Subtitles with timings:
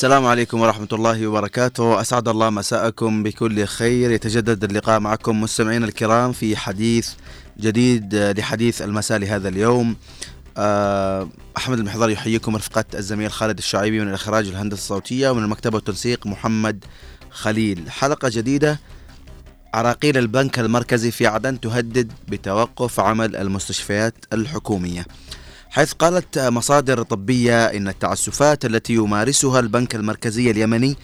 [0.00, 2.00] السلام عليكم ورحمة الله وبركاته.
[2.00, 4.10] أسعد الله مساءكم بكل خير.
[4.10, 7.10] يتجدد اللقاء معكم مستمعينا الكرام في حديث
[7.58, 9.96] جديد لحديث المساء لهذا اليوم.
[10.56, 16.26] آه، أحمد المحضر يحييكم رفقة الزميل خالد الشعيبي من الإخراج الهندسة الصوتية ومن المكتبة والتنسيق
[16.26, 16.84] محمد
[17.30, 17.90] خليل.
[17.90, 18.80] حلقة جديدة.
[19.74, 25.06] عراقيل البنك المركزي في عدن تهدد بتوقف عمل المستشفيات الحكومية.
[25.70, 30.96] حيث قالت مصادر طبية إن التعسفات التي يمارسها البنك المركزي اليمني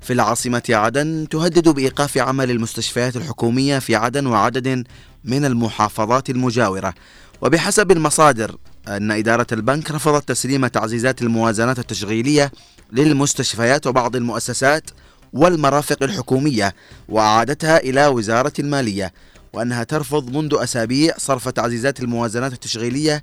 [0.00, 4.84] في العاصمة عدن تهدد بإيقاف عمل المستشفيات الحكومية في عدن وعدد
[5.24, 6.94] من المحافظات المجاورة.
[7.42, 8.56] وبحسب المصادر
[8.88, 12.52] أن إدارة البنك رفضت تسليم تعزيزات الموازنات التشغيلية
[12.92, 14.90] للمستشفيات وبعض المؤسسات
[15.32, 16.74] والمرافق الحكومية
[17.08, 19.12] وأعادتها إلى وزارة المالية
[19.52, 23.22] وأنها ترفض منذ أسابيع صرف تعزيزات الموازنات التشغيلية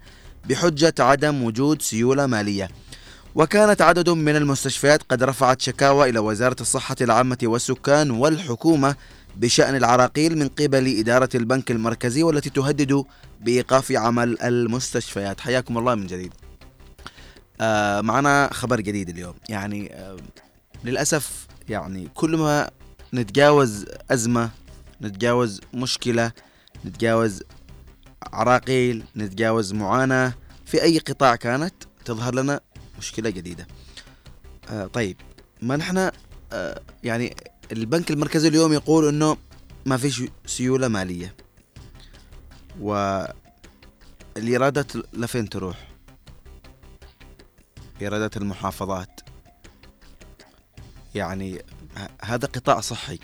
[0.50, 2.70] بحجة عدم وجود سيولة مالية.
[3.36, 8.96] وكانت عدد من المستشفيات قد رفعت شكاوى إلى وزارة الصحة العامة والسكان والحكومة
[9.36, 13.04] بشأن العراقيل من قبل إدارة البنك المركزي والتي تهدد
[13.42, 15.40] بإيقاف عمل المستشفيات.
[15.40, 16.34] حياكم الله من جديد.
[17.62, 19.34] آه معنا خبر جديد اليوم.
[19.50, 20.18] يعني آه
[20.84, 22.70] للأسف يعني كل ما
[23.14, 24.50] نتجاوز أزمة
[25.02, 26.32] نتجاوز مشكلة
[26.86, 27.44] نتجاوز
[28.24, 30.34] عراقيل نتجاوز معاناة
[30.66, 31.74] في أي قطاع كانت
[32.06, 32.62] تظهر لنا
[32.98, 33.68] مشكلة جديدة.
[34.70, 35.18] آه طيب
[35.62, 36.12] ما نحن
[36.54, 37.36] آه يعني
[37.72, 39.38] البنك المركزي اليوم يقول إنه
[39.86, 41.36] ما فيش سيولة مالية.
[42.80, 45.88] والإيرادات لفين تروح؟
[48.02, 49.20] إيرادات المحافظات.
[51.16, 51.62] يعني
[52.22, 53.20] هذا قطاع صحي.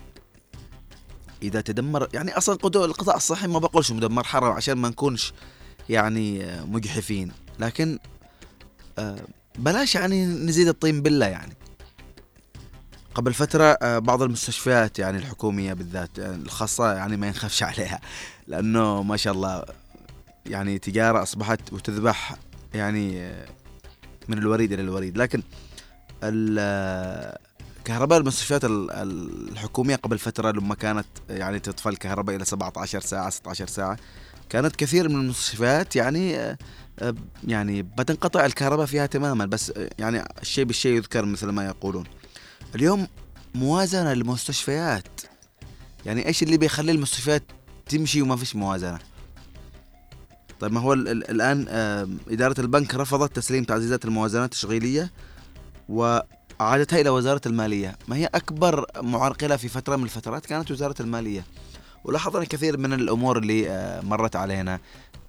[1.43, 5.33] إذا تدمر يعني أصلا القطاع الصحي ما بقولش مدمر حرام عشان ما نكونش
[5.89, 7.31] يعني مجحفين.
[7.59, 7.99] لكن
[8.99, 9.19] آه،
[9.57, 11.53] بلاش يعني نزيد الطين بله يعني.
[13.15, 18.01] قبل فترة آه، بعض المستشفيات يعني الحكومية بالذات يعني الخاصة يعني ما ينخافش عليها.
[18.47, 19.65] لأنه ما شاء الله
[20.45, 22.35] يعني تجارة أصبحت وتذبح
[22.73, 23.45] يعني آه،
[24.27, 25.17] من الوريد إلى الوريد.
[25.17, 25.43] لكن
[27.87, 33.97] كهرباء المستشفيات الحكومية قبل فترة لما كانت يعني تطفى الكهرباء إلى 17 ساعة 16 ساعة
[34.49, 36.57] كانت كثير من المستشفيات يعني آه،
[37.47, 42.03] يعني بتنقطع الكهرباء فيها تماما بس آه، يعني الشيء بالشيء يذكر مثل ما يقولون.
[42.75, 43.07] اليوم
[43.55, 45.21] موازنة للمستشفيات.
[46.05, 47.43] يعني إيش اللي بيخلي المستشفيات
[47.89, 48.99] تمشي وما فيش موازنة؟
[50.59, 51.67] طيب ما هو الآن
[52.29, 55.11] إدارة البنك رفضت تسليم تعزيزات الموازنات التشغيلية
[55.89, 56.19] و
[56.59, 57.97] عادتها إلى وزارة المالية.
[58.07, 61.45] ما هي أكبر معرقلة في فترة من الفترات كانت وزارة المالية.
[62.03, 64.79] ولاحظنا كثير من الأمور اللي آه، مرت علينا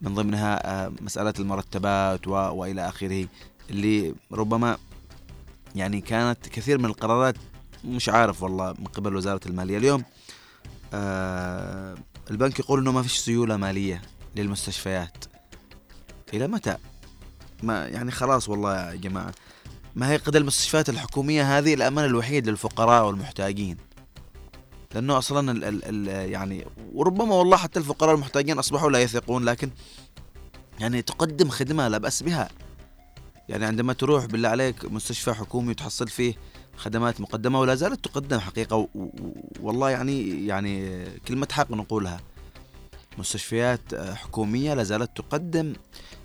[0.00, 3.26] من ضمنها آه، مسألة المرتبات وإلى آخره
[3.70, 4.78] اللي ربما
[5.74, 7.34] يعني كانت كثير من القرارات
[7.84, 9.78] مش عارف والله من قبل وزارة المالية.
[9.78, 10.04] اليوم
[10.94, 11.94] آه،
[12.30, 14.02] البنك يقول إنه ما فيش سيولة مالية
[14.36, 15.24] للمستشفيات.
[16.34, 16.76] إلى متى؟
[17.62, 19.32] ما يعني خلاص والله يا جماعة.
[19.96, 23.76] ما هي قد المستشفيات الحكومية هذه الأمان الوحيد للفقراء والمحتاجين.
[24.94, 29.70] لأنه أصلا ال ال ال يعني وربما والله حتى الفقراء المحتاجين أصبحوا لا يثقون لكن
[30.80, 32.48] يعني تقدم خدمة لا بأس بها.
[33.48, 36.34] يعني عندما تروح بالله عليك مستشفى حكومي وتحصل فيه
[36.76, 38.88] خدمات مقدمة ولا زالت تقدم حقيقة
[39.60, 42.20] والله يعني يعني كلمة حق نقولها.
[43.18, 45.72] مستشفيات حكومية لا زالت تقدم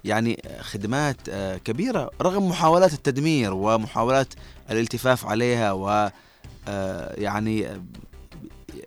[0.04, 4.34] يعني خدمات آه، كبيرة رغم محاولات التدمير ومحاولات
[4.72, 6.12] الالتفاف عليها و
[6.68, 7.82] آه، يعني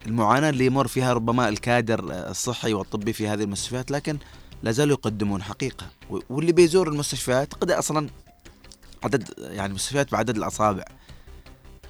[0.07, 2.01] المعاناة اللي يمر فيها ربما الكادر
[2.31, 4.19] الصحي والطبي في هذه المستشفيات لكن
[4.63, 5.87] لا زالوا يقدمون حقيقة.
[6.31, 8.09] واللي بيزور المستشفيات قد أصلا
[9.05, 10.85] عدد يعني مستشفيات بعدد الأصابع.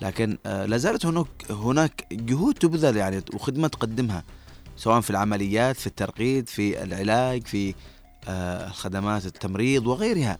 [0.00, 4.24] لكن آه، لا زالت هناك هناك جهود تبذل يعني وخدمة تقدمها.
[4.76, 7.74] سواء في العمليات في الترقيد في العلاج في
[8.28, 10.38] آه، خدمات التمريض وغيرها.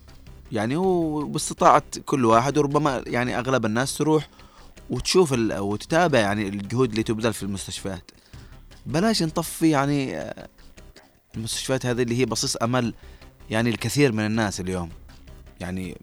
[0.53, 4.29] يعني هو باستطاعة كل واحد وربما يعني أغلب الناس تروح
[4.91, 8.11] وتشوف وتتابع يعني الجهود اللي تبذل في المستشفيات.
[8.87, 10.49] بلاش نطفي يعني آه،
[11.37, 12.95] المستشفيات هذه اللي هي بصيص أمل
[13.51, 14.91] يعني الكثير من الناس اليوم.
[15.61, 15.99] يعني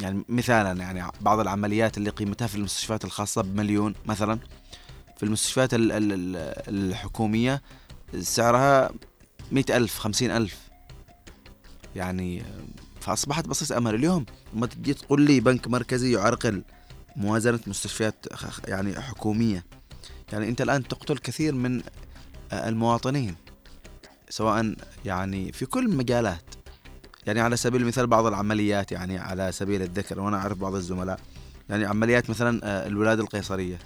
[0.00, 4.38] يعني مثالا يعني بعض العمليات اللي قيمتها في المستشفيات الخاصة بمليون مثلا.
[5.20, 5.70] في المستشفيات
[6.68, 7.62] الحكومية
[8.20, 8.90] سعرها
[9.52, 10.58] مئة ألف خمسين ألف.
[11.96, 12.42] يعني
[13.00, 13.94] فأصبحت بصيص أمل.
[13.94, 16.62] اليوم ما تجي تقول لي بنك مركزي يعرقل
[17.16, 18.26] موازنة مستشفيات
[18.68, 19.64] يعني حكومية.
[20.32, 21.82] يعني أنت الآن تقتل كثير من
[22.52, 23.34] المواطنين
[24.28, 24.74] سواء
[25.04, 26.54] يعني في كل المجالات.
[27.26, 31.20] يعني على سبيل المثال بعض العمليات يعني على سبيل الذكر وأنا أعرف بعض الزملاء.
[31.70, 33.78] يعني عمليات مثلا آه، الولاده القيصرية.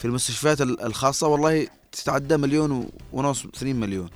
[0.00, 4.10] في المستشفيات الخاصة والله تتعدى مليون ونص 2 مليون.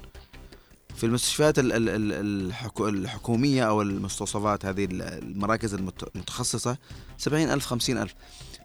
[0.95, 1.55] في المستشفيات
[2.81, 6.77] الحكومية أو المستوصفات هذه المراكز المتخصصة
[7.19, 8.15] سبعين ألف خمسين ألف.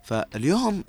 [0.03, 0.83] فاليوم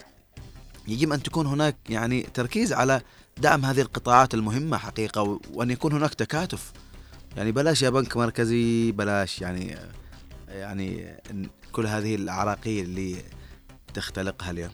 [0.88, 3.00] يجب أن تكون هناك يعني تركيز على
[3.38, 6.72] دعم هذه القطاعات المهمة حقيقة وأن يكون هناك تكاتف.
[7.36, 9.76] يعني بلاش يا بنك مركزي بلاش يعني
[10.48, 11.16] يعني
[11.72, 13.16] كل هذه العراقيل اللي
[13.94, 14.70] تختلقها اليوم.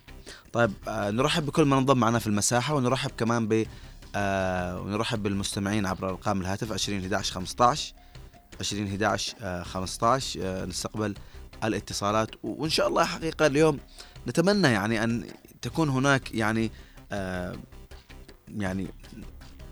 [0.56, 3.66] طيب آه، نرحب بكل من انضم معنا في المساحة ونرحب كمان ب
[4.14, 7.94] آه ونرحب بالمستمعين عبر أرقام الهاتف 20 11 15
[8.60, 11.14] 20 11 آه 15 آه نستقبل
[11.64, 12.30] الاتصالات.
[12.42, 13.78] وإن شاء الله حقيقة اليوم
[14.28, 15.26] نتمنى يعني أن
[15.62, 16.70] تكون هناك يعني
[17.12, 17.56] آه
[18.48, 18.86] يعني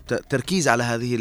[0.07, 1.15] تركيز على هذه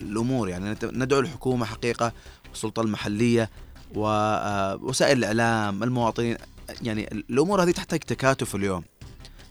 [0.00, 0.48] الأمور.
[0.48, 2.12] يعني ندعو الحكومة حقيقة
[2.48, 3.50] والسلطة المحلية
[3.94, 6.36] ووسائل الإعلام المواطنين.
[6.82, 8.84] يعني الأمور هذه تحتاج تكاتف اليوم.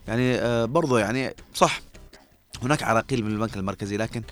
[0.09, 1.81] يعني آه، برضو يعني صح
[2.63, 4.23] هناك عراقيل من البنك المركزي لكن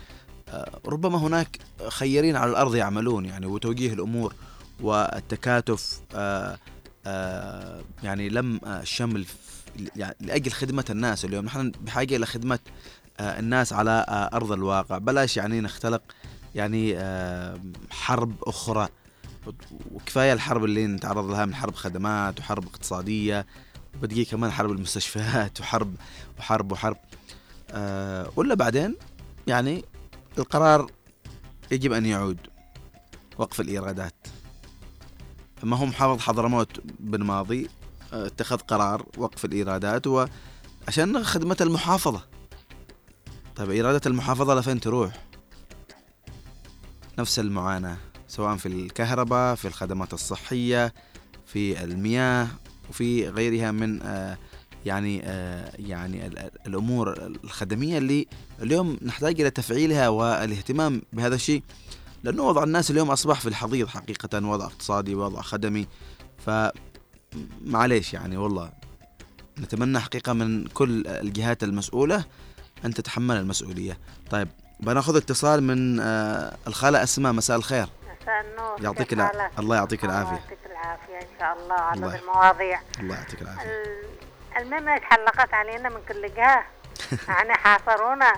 [0.50, 1.58] آه، ربما هناك
[1.88, 4.34] خيرين على الأرض يعملون يعني وتوجيه الأمور
[4.82, 6.58] والتكاتف آه،
[8.04, 9.26] يعني لم الشمل
[9.96, 11.46] يعني لأجل خدمة الناس اليوم.
[11.46, 12.60] نحن بحاجة إلى خدمة
[13.20, 14.98] الناس على أرض الواقع.
[14.98, 16.02] بلاش يعني نختلق
[16.56, 16.98] يعني
[17.90, 18.90] حرب أخرى.
[19.92, 23.46] وكفاية الحرب اللي نتعرض لها من حرب خدمات وحرب اقتصادية
[23.96, 25.96] وبتجي كمان حرب المستشفيات وحرب
[26.40, 26.98] وحرب وحرب.
[27.72, 28.96] آه ولا بعدين
[29.48, 29.86] يعني
[30.38, 30.92] القرار
[31.72, 32.38] يجب أن يعود
[33.38, 34.16] وقف الإيرادات.
[35.64, 37.70] ما هو محافظ حضرموت بن ماضي
[38.14, 42.22] آه، اتخذ قرار وقف الإيرادات وعشان خدمة المحافظة.
[43.56, 45.28] طيب إيرادات المحافظة لفين تروح؟
[47.20, 47.98] نفس المعاناة.
[48.28, 50.94] سواء في الكهرباء في الخدمات الصحية
[51.46, 52.48] في المياه
[52.90, 54.38] وفي غيرها من آه
[54.86, 56.28] يعني آه يعني
[56.68, 57.14] الأمور
[57.44, 58.28] الخدمية اللي
[58.62, 61.64] اليوم نحتاج إلى تفعيلها والاهتمام بهذا الشيء.
[62.24, 65.88] لأنه وضع الناس اليوم أصبح في الحضيض حقيقة وضع اقتصادي وضع خدمي.
[66.46, 66.50] ف
[67.62, 68.72] معليش يعني والله.
[69.60, 72.26] نتمنى حقيقة من كل الجهات المسؤولة
[72.86, 73.98] أن تتحمل المسؤولية.
[74.30, 74.48] طيب
[74.80, 77.34] بناخذ اتصال من آه الخالة أسماء.
[77.34, 77.88] مساء الخير.
[78.30, 80.30] النور يعطيك العافيه الله يعطيك العافية.
[80.30, 82.80] الله يعطيك العافية إن شاء الله على المواضيع.
[83.00, 83.94] الله يعطيك العافية.
[84.58, 86.64] المهم تحلقت علينا من كل جهة.
[87.30, 88.34] يعني حاصرونا.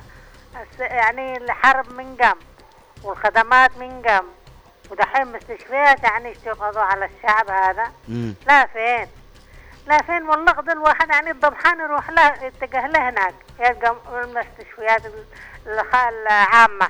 [0.79, 2.37] يعني الحرب من جنب
[3.03, 4.25] والخدمات من جنب
[4.91, 7.91] ودحين مستشفيات يعني اشتغلوا على الشعب هذا.
[8.47, 9.07] لا فين؟
[9.87, 13.33] لا فين؟ والله الواحد يعني الضبحان يروح له يتجه له هناك.
[13.59, 15.01] يلقى المستشفيات
[15.67, 16.89] العامة.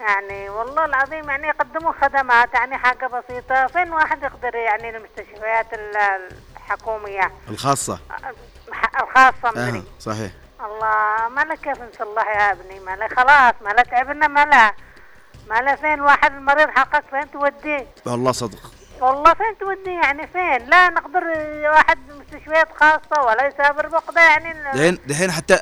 [0.00, 3.66] يعني والله العظيم يعني يقدموا خدمات يعني حاجة بسيطة.
[3.66, 5.66] فين واحد يقدر يعني المستشفيات
[6.56, 7.98] الحكومية؟ الخاصة.
[9.02, 10.30] الخاصة مدري آه صحيح.
[10.60, 14.72] الله ما له كيف نصلح يا ابني ما له خلاص ما له تعبنا ما له
[15.48, 18.79] ما له فين واحد المريض حقك؟ فين توديه؟ والله صدق.
[19.00, 21.24] والله فين تودي يعني فين؟ لا نقدر
[21.72, 25.58] واحد مستشفيات خاصة ولا يسافر بقدة يعني دحين دحين حتى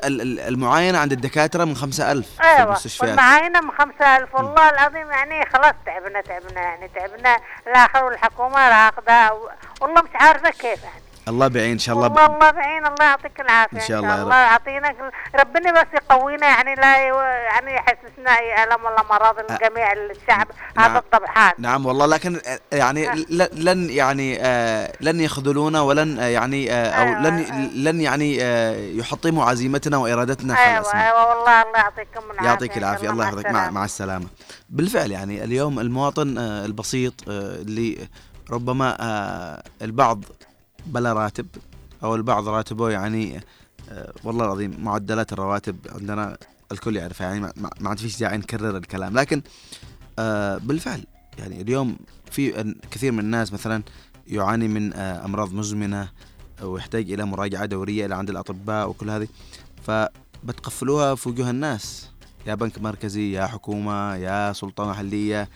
[0.47, 3.09] المعاينة عند الدكاترة من خمسة ألف أيوة في المستشفيات.
[3.11, 4.35] المعاينة من خمسة ألف.
[4.35, 7.37] والله العظيم يعني خلاص تعبنا تعبنا يعني تعبنا.
[7.67, 9.33] الآخر والحكومة راقدة
[9.81, 11.01] والله مش عارفة كيف يعني.
[11.29, 13.77] الله بعين إن شاء الله والله الله بعين الله يعطيك العافية.
[13.77, 14.95] إن شاء الله الله يعطينا
[15.39, 20.89] ربنا بس يقوينا يعني لا يعني يحسسنا اي الم ولا مرض لجميع الشعب نعم.
[20.89, 22.39] هذا الطبحان نعم والله لكن
[22.71, 23.09] يعني
[23.51, 27.73] لن يعني آه لن يخذلونا ولن آه يعني آه أو أيوة لن أيوة.
[27.73, 33.25] لن يعني آه يحطموا عزيمتنا وإرادتنا أيوه أيوه والله الله يعطيكم العافية يعطيك العافية الله
[33.25, 33.45] يحفظك.
[33.45, 34.27] مع, مع السلامة.
[34.69, 38.07] بالفعل يعني اليوم المواطن آه البسيط آه اللي
[38.51, 38.97] ربما
[39.81, 40.23] البعض
[40.93, 41.47] بلا راتب
[42.03, 43.41] أو البعض راتبه يعني
[43.89, 46.37] آه، والله العظيم معدلات الرواتب عندنا
[46.71, 47.39] الكل يعرفها يعني
[47.79, 49.19] ما عاد فيش داعي نكرر الكلام.
[49.19, 49.41] لكن
[50.19, 51.05] آه، بالفعل
[51.37, 51.97] يعني اليوم
[52.31, 53.83] في كثير من الناس مثلا
[54.27, 56.09] يعاني من آه، أمراض مزمنة
[56.61, 59.27] ويحتاج إلى مراجعة دورية إلى عند الأطباء وكل هذه.
[59.83, 62.09] فبتقفلوها في وجوه الناس.
[62.47, 65.49] يا بنك مركزي يا حكومة يا سلطة محلية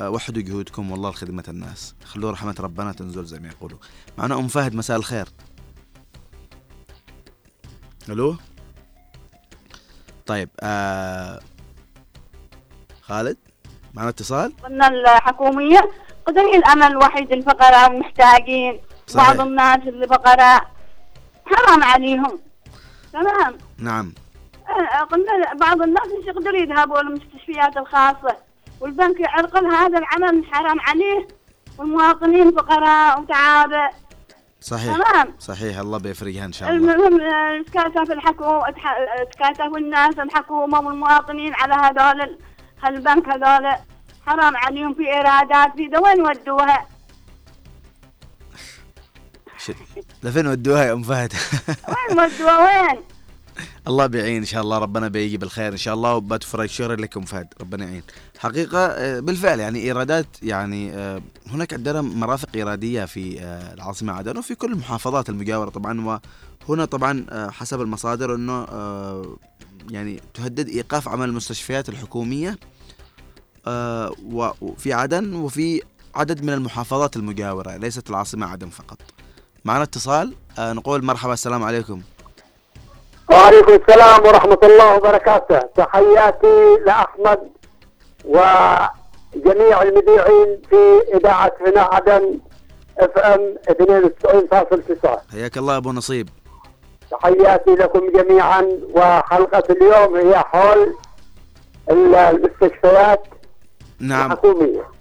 [0.00, 1.94] وحدوا جهودكم والله لخدمة الناس.
[2.04, 3.78] خلوا رحمة ربنا تنزل زي ما يقولوا.
[4.18, 5.28] معنا أم فهد مساء الخير.
[8.08, 8.36] ألو؟
[10.26, 11.40] طيب آه
[13.02, 13.36] خالد
[13.94, 15.90] معنا اتصال؟ قلنا الحكومية
[16.26, 18.80] قدري الأمل وحيد الفقراء محتاجين
[19.14, 20.70] بعض الناس اللي فقراء.
[21.46, 22.38] حرام عليهم.
[23.12, 23.58] تمام.
[23.78, 24.12] نعم.
[24.68, 28.47] آه، قلنا بعض الناس مش يقدروا يذهبوا للمستشفيات الخاصة؟
[28.80, 31.28] والبنك يعرقل هذا العمل حرام عليه
[31.78, 33.90] والمواطنين فقراء وتعابة.
[34.60, 34.96] صحيح.
[34.96, 35.34] تمام.
[35.38, 35.78] صحيح.
[35.78, 36.94] الله بيفرجها إن شاء الله.
[36.94, 38.62] المهم آه، تكاتف الحكومة
[39.32, 42.38] تكاتف الناس الحكومة والمواطنين على هذول ال-
[42.82, 43.72] هالبنك هذول.
[44.26, 46.86] حرام عليهم في إيرادات في وين ودوها؟
[50.22, 51.32] لفين ودوها يا أم فهد؟
[51.88, 53.00] وين ودوها؟ وين؟
[53.88, 57.46] الله بيعين إن شاء الله ربنا بيجي بالخير إن شاء الله وبتفرج شكرا لكم فهد
[57.60, 58.02] ربنا يعين.
[58.38, 64.38] حقيقة آه، بالفعل يعني إيرادات يعني آه، هناك عندنا مرافق إيرادية في آه، العاصمة عدن
[64.38, 66.20] وفي كل المحافظات المجاورة طبعا
[66.68, 68.66] وهنا طبعا حسب المصادر إنه
[69.90, 72.58] يعني تهدد إيقاف عمل المستشفيات الحكومية
[74.60, 75.82] وفي عدن وفي
[76.14, 78.98] عدد من المحافظات المجاورة ليست العاصمة عدن فقط.
[79.64, 82.02] معنا اتصال نقول مرحبا السلام عليكم.
[83.30, 85.58] وعليكم السلام ورحمة الله وبركاته.
[85.58, 87.38] تحياتي لأحمد
[88.24, 92.38] وجميع المذيعين في إذاعة هنا عدن
[92.98, 96.28] إف إم 92.9 حياك الله أبو نصيب.
[97.10, 100.94] تحياتي لكم جميعا وحلقة اليوم هي حول
[101.90, 103.22] ال- المستشفيات
[104.00, 104.36] نعم.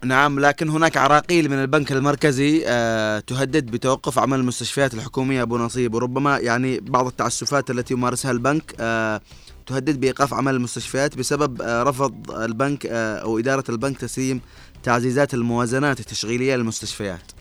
[0.04, 5.94] نعم لكن هناك عراقيل من البنك المركزي آه، تهدد بتوقف عمل المستشفيات الحكومية أبو نصيب.
[5.96, 9.22] وربما يعني بعض التعسفات التي يمارسها البنك آه،
[9.68, 14.42] تهدد بإيقاف عمل المستشفيات بسبب آه، رفض البنك آه، أو إدارة البنك تسليم
[14.84, 17.32] تعزيزات الموازنات التشغيلية للمستشفيات.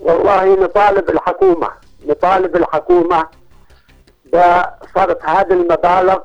[0.00, 1.68] والله نطالب الحكومة
[2.06, 3.28] نطالب الحكومة
[4.26, 6.18] بصرف هذه المبالغ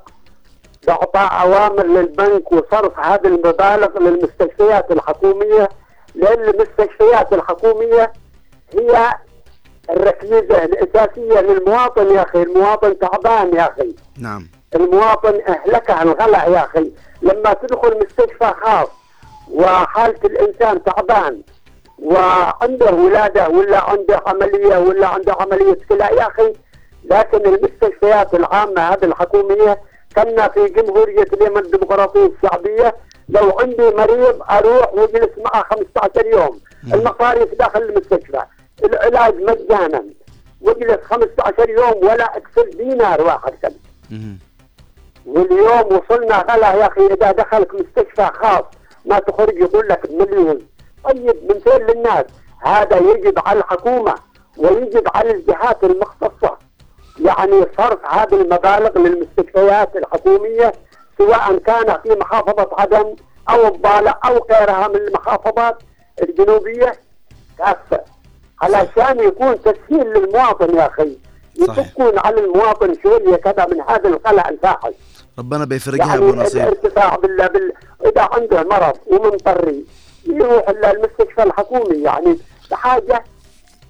[0.87, 5.69] بإعطاء أوامر للبنك وصرف هذه المبالغ للمستشفيات الحكومية
[6.15, 8.13] لأن المستشفيات الحكومية
[8.73, 9.13] هي
[9.89, 12.41] الركيزة الأساسية للمواطن يا أخي.
[12.43, 13.95] المواطن تعبان يا أخي.
[14.19, 14.47] نعم.
[14.75, 16.91] المواطن أهلكه الغلع يا أخي.
[17.21, 18.87] لما تدخل مستشفى خاص
[19.51, 21.41] وحالة الإنسان تعبان
[21.99, 26.53] وعنده ولادة ولا عنده عملية ولا عنده عملية كلى يا أخي
[27.03, 29.81] لكن المستشفيات العامة هذه الحكومية
[30.15, 32.95] كنا في جمهورية اليمن الديمقراطية الشعبية
[33.29, 36.59] لو عندي مريض أروح وأجلس معه 15 يوم.
[36.93, 38.41] المصاريف داخل المستشفى.
[38.83, 40.03] العلاج مجانا.
[40.61, 43.73] واجلس 15 يوم ولا أكسر دينار واحد كم.
[45.25, 48.63] واليوم وصلنا غلا يا أخي إذا دخلك مستشفى خاص
[49.05, 50.59] ما تخرج يقول لك مليون.
[51.03, 52.25] طيب من فين للناس؟
[52.61, 54.15] هذا يجب على الحكومة
[54.57, 56.57] ويجب على الجهات المختصة.
[57.19, 60.73] يعني صرف هذه المبالغ للمستشفيات الحكومية
[61.17, 63.15] سواء كان في محافظة عدن
[63.49, 65.77] أو الضالع أو غيرها من المحافظات
[66.23, 66.93] الجنوبية.
[67.57, 68.01] كافه
[68.61, 71.17] علشان يكون تسهيل للمواطن يا أخي.
[71.55, 74.93] يفكون على المواطن شوية كذا من هذا القلق الفاحش.
[75.39, 77.49] ربنا بيفرجها يعني أبو نصيب الارتفاع بال...
[77.49, 77.73] بال...
[78.05, 79.85] إذا عنده مرض ومنطري
[80.25, 82.01] يروح المستشفى الحكومي.
[82.01, 82.39] يعني
[82.71, 83.23] بحاجة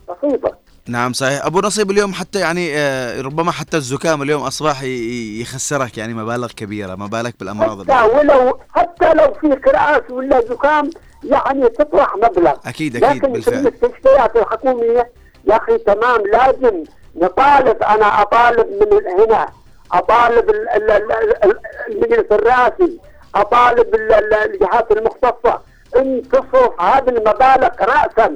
[0.09, 0.64] بسيطة.
[0.87, 1.45] نعم صحيح.
[1.45, 4.49] أبو نصيب اليوم حتى يعني آه، ربما حتى الزكام اليوم
[4.83, 7.91] ي- يخسرك يعني مبالغ كبيرة ما بالك بالأمراض.
[7.91, 10.89] حتى ولو حتى لو في كراس ولا زكام
[11.23, 12.53] يعني تطرح مبلغ.
[12.65, 13.53] أكيد أكيد لكن في بالفعل.
[13.53, 15.11] المستشفيات الحكومية
[15.47, 16.83] يا أخي تمام لازم
[17.15, 17.83] نطالب.
[17.83, 19.47] أنا أطالب من هنا.
[19.91, 21.11] أطالب ال- ال- ال-
[21.45, 22.99] ال- المجلس الرئاسي.
[23.35, 25.61] أطالب ال- ال- الجهات المختصة.
[25.95, 28.35] ان تصرف هذه المبالغ راسا.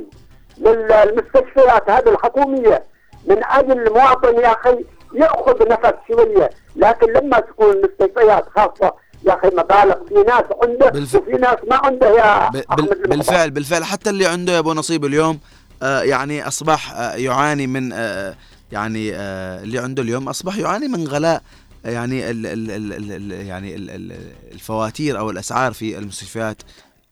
[0.60, 2.84] للمستشفيات هذه الحكومية.
[3.28, 8.94] من أجل المواطن يا أخي يأخذ نفس شوية لكن لما تكون المستشفيات خاصة
[9.26, 13.08] يا أخي مبالغ في ناس عنده بالف- وفي ناس ما عنده يا بال-.
[13.10, 13.84] بالفعل بالفعل.
[13.84, 15.40] حتى اللي عنده يا أبو نصيب اليوم
[15.84, 18.36] آه، يعني أصبح آه، يعاني من آه،
[18.72, 21.42] يعني آه، اللي عنده اليوم أصبح يعاني من غلاء
[21.86, 24.18] يعني ال ال ال ال ال يعني ال ال
[24.52, 26.58] الفواتير أو الأسعار في المستشفيات.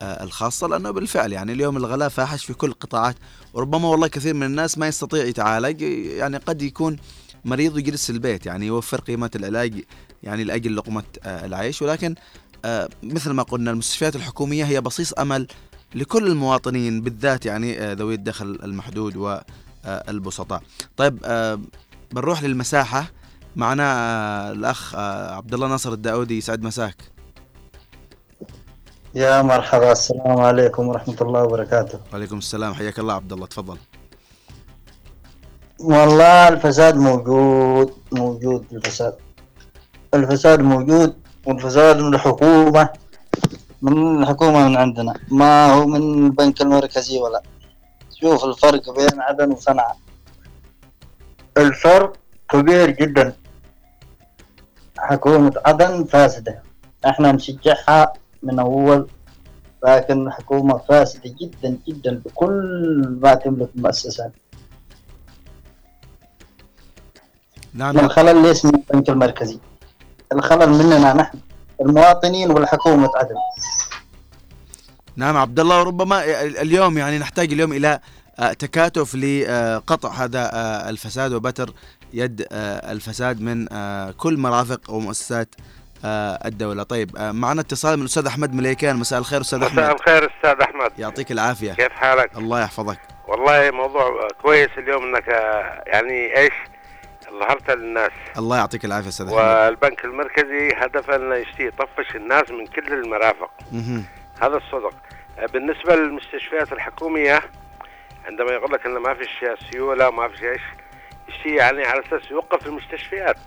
[0.02, 3.16] آه، الخاصة لأنه بالفعل يعني اليوم الغلاء فاحش في كل القطاعات
[3.54, 6.98] وربما والله كثير من الناس ما يستطيع يتعالج يعني قد يكون
[7.46, 9.84] مريض ويجلس البيت يعني يوفر قيمة العلاج
[10.24, 12.16] يعني لأجل لقمة آه، العيش ولكن
[12.66, 15.48] آه، مثل ما قلنا المستشفيات الحكومية هي بصيص أمل
[15.96, 20.62] لكل المواطنين بالذات يعني ذوي الدخل المحدود والبسطاء.
[20.98, 21.20] طيب
[22.12, 23.12] بنروح للمساحة
[23.56, 23.84] معنا
[24.96, 27.17] آه، عبد الله ناصر الداودي يسعد مساك.
[29.16, 32.00] يا مرحبا السلام عليكم ورحمة الله وبركاته.
[32.14, 33.78] وعليكم السلام حياك الله عبد الله تفضل.
[35.80, 39.16] والله الفساد موجود موجود الفساد.
[40.14, 42.90] الفساد موجود والفساد من الحكومة
[43.82, 45.14] من الحكومة من عندنا.
[45.32, 47.42] ما هو من البنك المركزي ولا.
[48.12, 49.98] شوف الفرق بين عدن وصنعاء
[51.58, 52.14] الفرق
[52.50, 53.36] كبير جدا.
[54.98, 56.64] حكومة عدن فاسدة.
[57.06, 58.14] إحنا نشجعها
[58.48, 59.08] من أول
[59.86, 64.32] لكن الحكومة فاسدة جدا جدا بكل ما تملك المؤسسات
[67.74, 69.60] نعم الخلل ليس من البنك المركزي؟
[70.34, 71.38] الخلل مننا نحن
[71.82, 73.36] المواطنين والحكومة عدن
[75.16, 78.00] نعم عبد الله وربما اليوم يعني نحتاج اليوم إلى
[78.40, 81.74] آه، تكاتف لقطع هذا آه، الفساد وبتر
[82.14, 83.68] يد آه، الفساد من
[84.12, 85.56] كل مرافق ومؤسسات
[86.06, 86.84] الدولة.
[86.84, 88.96] طيب معنا اتصال من الأستاذ أحمد مليكان.
[88.96, 89.80] مساء الخير أستاذ أحمد.
[89.80, 90.92] مساء الخير أستاذ أحمد.
[91.00, 91.74] يعطيك العافية.
[91.74, 93.00] كيف حالك؟ الله يحفظك.
[93.28, 95.28] والله موضوع كويس اليوم أنك
[95.88, 96.54] يعني إيش؟
[97.40, 98.12] ظهرت للناس.
[98.38, 99.40] الله يعطيك العافية أستاذ أحمد.
[99.40, 103.52] والبنك المركزي هدفه أنه يشتي يطفش الناس من كل المرافق.
[104.42, 104.94] هذا الصدق.
[105.54, 107.42] بالنسبة للمستشفيات الحكومية
[108.26, 110.62] عندما يقول لك إنه ما فيش سيولة وما فيش إيش
[111.30, 113.38] الشيء يعني على أساس يوقف المستشفيات.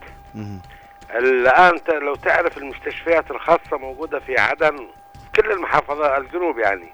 [1.19, 4.88] الآن لو تعرف المستشفيات الخاصة موجودة في عدن
[5.37, 6.93] كل المحافظات الجنوب يعني.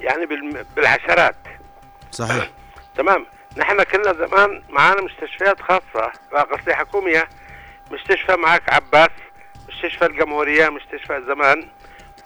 [0.00, 0.26] يعني
[0.76, 1.36] بالعشرات.
[2.10, 2.50] صحيح.
[2.98, 3.26] تمام.
[3.56, 7.28] نحن كنا زمان معانا مستشفيات خاصة لا قصدي حكومية.
[7.90, 9.10] مستشفى معك عباس
[9.68, 11.68] مستشفى الجمهورية مستشفى زمان.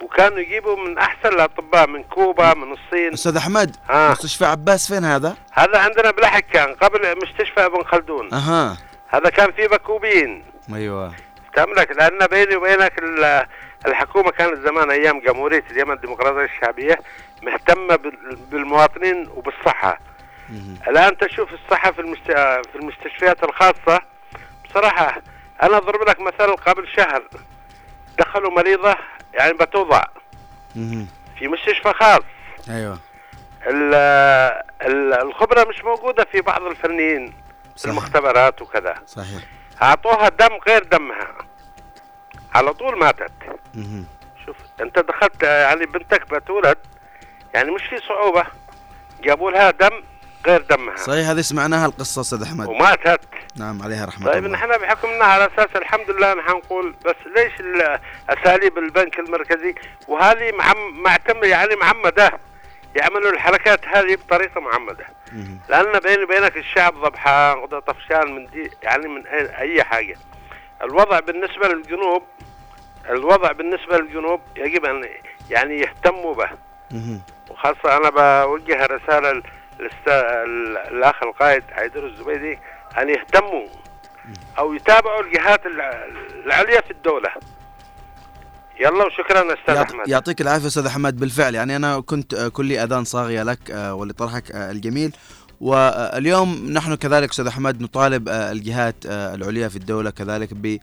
[0.02, 3.12] وكانوا يجيبوا من أحسن الأطباء من كوبا من الصين.
[3.12, 4.10] أستاذ أحمد ها.
[4.10, 8.34] مستشفى عباس فين هذا؟ هذا عندنا بلحق كان قبل مستشفى ابن خلدون.
[8.34, 8.76] أها.
[9.08, 10.44] هذا كان فيه بكوبين.
[10.74, 11.14] أيوة.
[11.54, 13.46] تملك لأن بيني وبينك ال-
[13.86, 16.98] الحكومة كانت زمان أيام جمهورية اليمن الديمقراطية الشعبية
[17.42, 19.98] مهتمة بال- بالمواطنين وبالصحة.
[20.88, 22.16] الآن تشوف الصحة في.
[22.72, 24.00] في المستشفيات الخاصة.
[24.64, 25.22] بصراحة
[25.62, 27.22] أنا أضرب لك مثل قبل شهر.
[28.18, 28.96] دخلوا مريضة
[29.34, 30.02] يعني بتوضع.
[31.38, 32.20] في مستشفى خاص.
[34.82, 37.34] ال- الخبرة مش موجودة في بعض الفنيين في
[37.80, 37.90] صحيح.
[37.92, 38.94] المختبرات وكذا.
[39.06, 39.42] صحيح.
[39.82, 41.28] أعطوها دم غير دمها.
[42.54, 43.32] على طول ماتت.
[44.46, 46.78] شوف أنت دخلت يعني بنتك بتولد
[47.54, 48.44] يعني مش في صعوبة.
[49.22, 50.02] جابوا لها دم
[50.46, 50.96] غير دمها.
[50.96, 52.66] صحيح هذه سمعناها القصة أستاذ أحمد.
[52.68, 53.20] وماتت.
[53.56, 54.58] نعم عليها رحمة طيب الله.
[54.58, 57.98] نحن بحكمنا على أساس الحمد لله نحن نقول بس ليش ال-
[58.30, 59.74] أساليب البنك المركزي؟
[60.08, 62.32] وهذه معم معتمد يعني معمدة.
[62.96, 65.06] يعملوا الحركات هذه بطريقة معمدة.
[65.68, 70.16] لأن بيني وبينك الشعب ضبحان طفشان من دي يعني من اي حاجة.
[70.82, 72.22] الوضع بالنسبة للجنوب
[73.10, 75.08] الوضع بالنسبة للجنوب يجب أن
[75.50, 76.50] يعني يهتموا به.
[77.50, 79.42] وخاصة أنا بوجه رسالة
[80.90, 82.58] الأخ القائد حيدر الزبيدي
[82.98, 83.66] أن يهتموا
[84.58, 86.06] أو يتابعوا الجهات الع-
[86.44, 87.30] العليا في الدولة.
[88.80, 90.08] يلا وشكرا أستاذ يعط- أحمد.
[90.08, 91.16] يعطيك العافية أستاذ أحمد.
[91.16, 95.12] بالفعل يعني أنا كنت آه، كلي أذان صاغية لك آه، ولطرحك آه، الجميل.
[95.60, 100.78] واليوم نحن كذلك أستاذ أحمد نطالب الجهات العليا في الدولة كذلك ب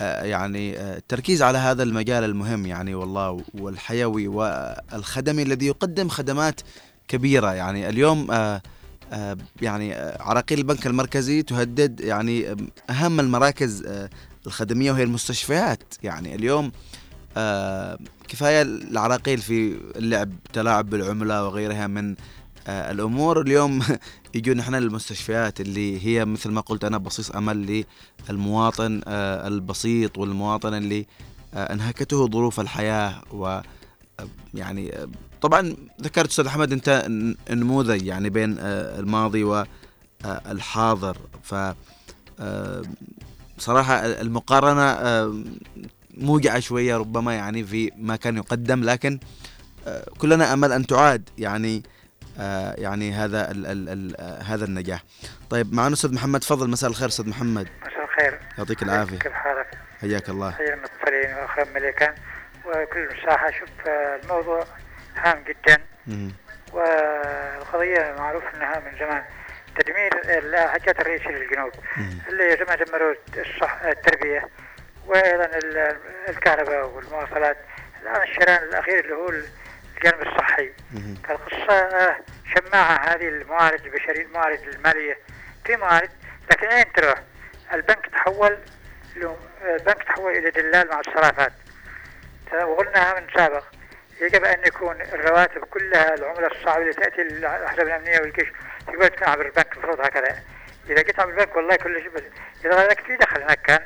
[0.00, 6.60] يعني التركيز على هذا المجال المهم يعني والله والحيوي والخدمي الذي يقدم خدمات
[7.08, 7.52] كبيرة.
[7.54, 8.26] يعني اليوم
[9.62, 12.56] يعني عراقيل البنك المركزي تهدد يعني
[12.90, 13.86] أهم المراكز
[14.46, 15.82] الخدمية وهي المستشفيات.
[16.02, 16.72] يعني اليوم
[17.36, 22.14] آه، كفاية العراقيل في اللعب تلاعب بالعملة وغيرها من
[22.66, 23.40] آه، الأمور.
[23.40, 23.82] اليوم
[24.34, 27.84] يجون نحن للمستشفيات اللي هي مثل ما قلت أنا بصيص أمل
[28.28, 31.06] للمواطن آه، البسيط والمواطن اللي
[31.54, 33.60] أنهكته ظروف الحياة و
[34.54, 34.92] يعني
[35.40, 37.06] طبعا ذكرت أستاذ أحمد أنت
[37.50, 41.54] نموذج يعني بين الماضي والحاضر ف
[43.58, 44.96] صراحة المقارنة
[46.20, 49.20] موجعة شوية ربما يعني في ما كان يقدم لكن
[49.86, 51.82] آه، كلنا أمل أن تعاد يعني
[52.40, 55.04] آه، يعني هذا ال ال ال آه، هذا النجاح.
[55.50, 57.68] طيب معنا أستاذ محمد فضل مساء الخير أستاذ محمد.
[57.86, 58.40] مساء الخير.
[58.58, 59.18] يعطيك العافية.
[59.18, 60.50] كيف حالك؟ حياك الله.
[60.50, 62.14] حيا المتصلين واخوان مليكان
[62.66, 63.68] وكل المساحة شوف
[64.24, 64.64] الموضوع
[65.16, 65.78] هام جدا.
[66.06, 66.32] مم.
[66.72, 69.22] والقضية معروف إنها من زمان.
[69.78, 71.72] تدمير الحاجات الرئيسية للجنوب.
[72.28, 74.48] اللي زمان دمروا الصح التربية.
[75.10, 75.96] وأيضا ال-
[76.28, 77.56] الكهرباء والمواصلات.
[78.02, 80.72] الآن الشريان الأخير اللي هو الجانب الصحي.
[80.92, 81.14] مم.
[81.28, 82.16] فالقصة آه،
[82.54, 85.18] شماعة هذه الموارد البشرية الموارد المالية.
[85.64, 86.10] في موارد
[86.50, 87.18] لكن أين تروح؟
[87.74, 88.58] البنك تحول
[89.16, 91.52] له- البنك تحول إلى دلال مع الصرافات.
[92.64, 93.64] وقلناها من سابق.
[94.20, 98.48] يجب أن يكون الرواتب كلها العملة الصعبة اللي تأتي الأحزاب الأمنية والجيش
[98.88, 100.42] يقول تكون عبر البنك المفروض هكذا.
[100.90, 102.10] إذا جيت عبر البنك والله كل شيء
[102.64, 103.80] إذا لك في دخل هناك كان.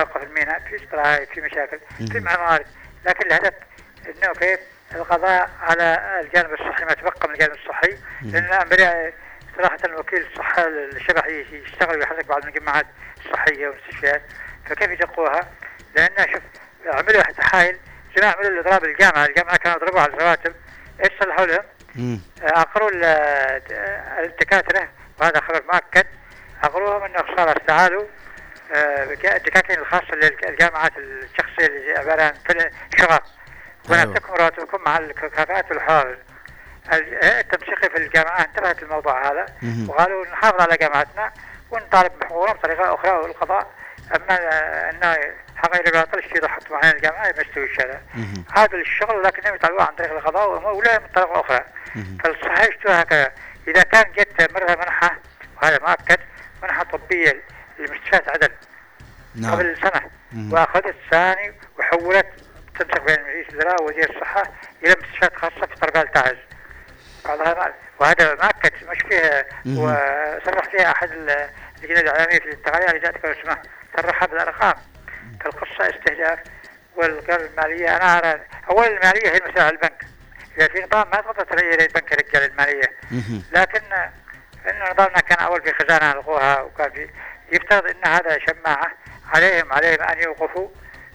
[0.00, 1.78] يوقف الميناء في استراحة في مشاكل
[2.12, 2.66] في مع موارد
[3.06, 3.54] لكن الهدف
[4.06, 4.60] إنه كيف
[4.94, 7.96] القضاء على الجانب الصحي ما تبقى من الجانب الصحي.
[8.22, 8.68] لأن الان
[9.56, 12.86] صراحة وكيل الصحة الشبحي يشتغل ويحرك بعض المجمعات
[13.26, 14.22] الصحية والمستشفيات.
[14.66, 15.40] فكيف يدقوها؟
[15.96, 16.42] لأن شوف
[16.86, 17.78] عملوا تحايل
[18.16, 19.24] جماعة عملوا الإضراب الجامعة.
[19.26, 20.54] الجامعة كانوا يضربوا على الرواتب
[21.04, 21.62] إيش صلحوا لهم؟
[21.94, 22.20] مم.
[22.42, 23.04] عقروا ال-
[24.24, 24.88] الدكاترة
[25.20, 26.06] وهذا خبر مؤكد
[26.62, 28.04] عقروهم إنه خلاص تعالوا.
[28.72, 32.32] الدكاكين الخاصة للجامعات الشخصية اللي عبارة عن
[33.00, 33.20] أيوة.
[33.90, 36.16] ونعطيكم رواتبكم مع الكفاءات والحوافز
[36.92, 39.46] الهيئه التنسيقيه في الجامعة انتبهت للموضوع هذا.
[39.88, 41.32] وقالوا نحافظ على جامعتنا
[41.70, 43.70] ونطالب بحقوقنا بطريقة أخرى والقضاء
[44.16, 44.38] أما
[44.90, 45.16] إنه
[45.56, 48.00] حقائق الباطل الشيء حطوا معنا الجامعة ما يستويش هذا.
[48.56, 51.64] هذا الشغل لكنهم يطلعوه عن طريق القضاء ولا من طريقه أخرى.
[52.24, 53.32] فالصحيح هكذا
[53.68, 55.18] إذا كان جت مرة منحة
[55.62, 56.18] وهذا مؤكد
[56.62, 57.42] منحة طبية
[57.86, 58.48] لمستشفيات عدن
[59.34, 59.52] نعم.
[59.54, 60.10] قبل سنة.
[60.32, 60.52] مهم.
[60.52, 62.26] وأخذت ثاني وحولت
[62.78, 64.42] تنسق بين رئيس الوزراء ووزير الصحة
[64.84, 66.36] إلى مستشفيات خاصة في طرقال تعز
[67.24, 69.46] بعضها ما- وهذا مؤكد مش فيه.
[69.76, 73.66] وصرح فيها أحد ال- اللجنه الاعلاميه في التقارير اللي جاتك سمحت
[73.96, 74.74] صرحها بالارقام
[75.40, 76.38] فالقصة استهداف
[76.96, 77.96] والقرار المالية.
[77.96, 78.40] أنا أرى
[78.70, 80.04] اولا المالية هي على البنك.
[80.58, 82.92] إذا في نظام ما تقدر تغير البنك رجال المالية.
[83.10, 83.42] مهم.
[83.52, 83.80] لكن
[84.68, 87.08] ان نظامنا كان أول في خزانة الغوها وكان في
[87.52, 88.92] يفترض إن هذا شماعة
[89.34, 90.68] عليهم عليهم أن يوقفوا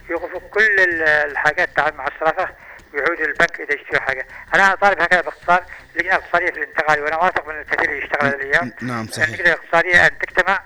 [0.10, 2.50] يوقفوا كل ال- الحاجات تعال مع الصرافه
[2.94, 4.28] ويعودوا للبنك إذا يشتروا حاجة.
[4.56, 5.64] أنا أطالب هكذا باختصار
[5.96, 8.74] اللجنه الاقتصاديه في الانتقال وأنا واثق من الكثير اللي يشتغل هذه الأيام.
[8.82, 9.28] نعم صحيح.
[9.28, 10.62] اللجنه الاقتصاديه أن تجتمع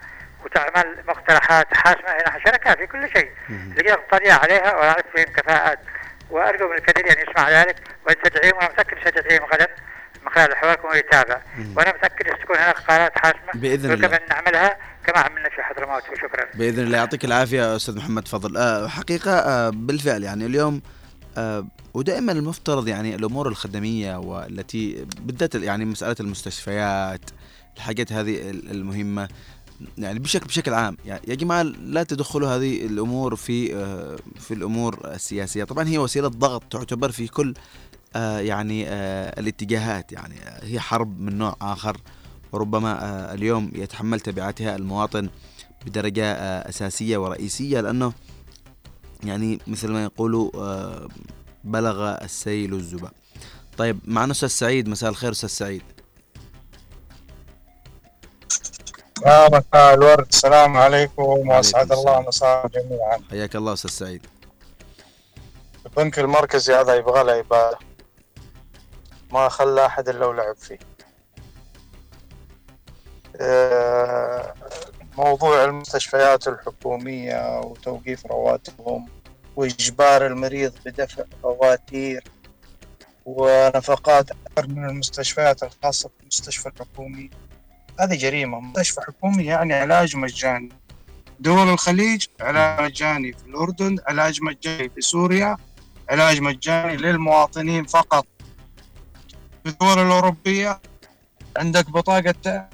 [0.45, 3.31] وتعمل مقترحات حاسمة هنا شركاء في كل شيء.
[3.49, 5.79] اللجنه الاقتصاديه عليها واعرف فيهم كفاءات
[6.29, 7.75] وأرجو من الكثير أن يسمع ذلك
[8.07, 9.67] ويستدعيهم وأنا متأكد سيستدعيهم غدا
[10.23, 11.41] من خلال حواركم ويتابع
[11.75, 14.19] وأنا متأكد إن ستكون هناك قرارات حاسمة بإذن الله.
[14.29, 14.77] نعملها
[15.11, 16.97] كما عملنا في حضرموت؟ وشكرا بإذن الله.
[16.97, 20.81] يعطيك العافية أستاذ محمد فضل آه حقيقة آه بالفعل يعني اليوم
[21.37, 27.21] آه ودائما المفترض يعني الأمور الخدمية والتي بالذات يعني مسألة المستشفيات
[27.77, 29.27] الحاجات هذه ال- المهمة
[29.97, 30.97] يعني بشكل بشكل عام.
[31.05, 35.63] يعني يا جماعة لا تدخلوا هذه الأمور في آه في الأمور السياسية.
[35.63, 37.53] طبعا هي وسيلة ضغط تعتبر في كل
[38.15, 40.11] آه يعني آه الاتجاهات.
[40.11, 41.97] يعني هي حرب من نوع آخر.
[42.51, 45.29] وربما آه اليوم يتحمل تبعاتها المواطن
[45.85, 48.13] بدرجة آه، أساسية ورئيسية لأنه
[49.23, 51.07] يعني مثل ما يقولوا آه،
[51.63, 53.11] بلغ السيل الزبا.
[53.77, 54.89] طيب معنا أستاذ سعيد.
[54.89, 55.83] مساء الخير أستاذ سعيد.
[59.25, 60.27] يا مساء الورد.
[60.27, 61.91] السلام عليكم وأسعد.
[61.91, 63.19] الله مساء جميعا.
[63.29, 64.25] حياك الله أستاذ سعيد.
[65.85, 67.77] البنك المركزي هذا يبغى له عبادة.
[69.31, 70.79] ما خلى أحد إلا ولعب فيه.
[75.17, 79.07] موضوع المستشفيات الحكومية وتوقيف رواتبهم
[79.55, 82.23] وإجبار المريض بدفع فواتير
[83.25, 87.29] ونفقات أكثر من المستشفيات الخاصة بالمستشفى الحكومي.
[87.99, 88.59] هذه جريمة.
[88.59, 90.69] مستشفى حكومي يعني علاج مجاني.
[91.39, 95.57] دول الخليج علاج مجاني في الأردن علاج مجاني في سوريا
[96.09, 98.25] علاج مجاني للمواطنين فقط.
[99.63, 100.81] في الدول الأوروبية
[101.57, 102.69] عندك بطاقة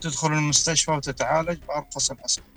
[0.00, 2.48] تدخل المستشفى وتتعالج بأرخص الأسعار.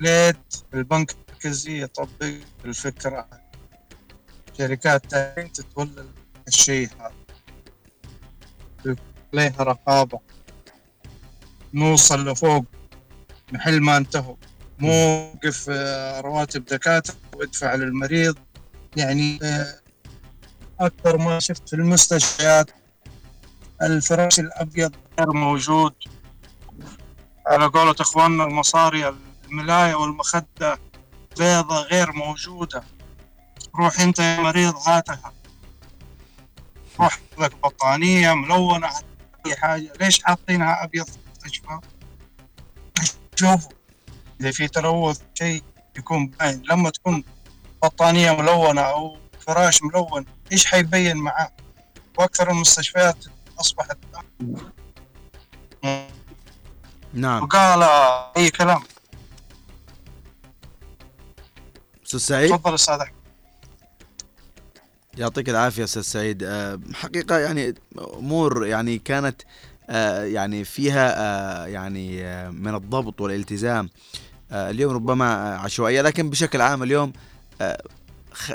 [0.00, 0.36] ليت
[0.74, 2.32] البنك المركزي يطبق
[2.64, 3.28] الفكرة.
[4.58, 6.06] شركات تأمين تتولى
[6.48, 8.96] الشيء هذا.
[9.34, 10.20] عليها رقابة.
[11.74, 12.64] نوصل لفوق.
[13.52, 14.36] محل ما انتهوا.
[14.78, 18.38] مو وقف آه، رواتب دكاترة وادفع للمريض.
[18.96, 19.80] يعني آه،
[20.80, 22.70] أكثر ما شفت في المستشفيات.
[23.82, 24.96] الفراش الأبيض.
[25.18, 25.94] غير موجود.
[27.46, 29.14] على قولة إخواننا المصاري
[29.48, 30.78] الملاية والمخدة
[31.38, 32.84] بيضة غير موجودة.
[33.76, 35.32] روح أنت يا مريض هاتها.
[37.00, 38.90] روح لك بطانية ملونة
[39.46, 39.92] أي حاجة.
[40.00, 41.80] ليش حاطينها أبيض؟ في المستشفى
[43.34, 43.70] شوفوا
[44.40, 45.62] إذا في تلوث شيء
[45.98, 46.62] يكون باين.
[46.70, 47.24] لما تكون
[47.82, 51.50] بطانية ملونة أو فراش ملون إيش حيبين معاه
[52.18, 53.24] وأكثر المستشفيات
[53.60, 53.98] أصبحت
[57.14, 57.42] نعم.
[57.42, 57.82] وقال
[58.36, 58.82] أي كلام.
[62.06, 63.12] أستاذ سعيد؟ تفضل أحمد.
[65.18, 66.42] يعطيك العافية أستاذ سعيد.
[66.42, 69.42] آه، حقيقة يعني أمور يعني كانت
[69.90, 73.90] آه، يعني فيها آه، يعني من الضبط والالتزام
[74.52, 77.12] اليوم ربما عشوائية لكن بشكل عام اليوم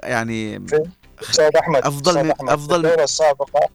[0.04, 0.90] يعني أفضل
[1.30, 1.86] أستاذ من- أحمد.
[1.86, 3.70] أفضل في من- الدولة السابقة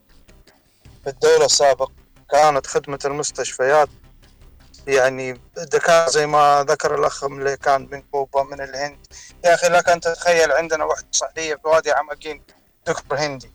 [1.05, 1.93] في الدولة السابقة
[2.31, 3.89] كانت خدمة المستشفيات.
[4.87, 9.07] يعني دكاترة زي ما ذكر الأخ اللي كان من كوبا من الهند.
[9.45, 12.43] يا أخي لك أن تتخيل عندنا وحدة صحية في وادي عمقين
[12.87, 13.53] دكتور هندي.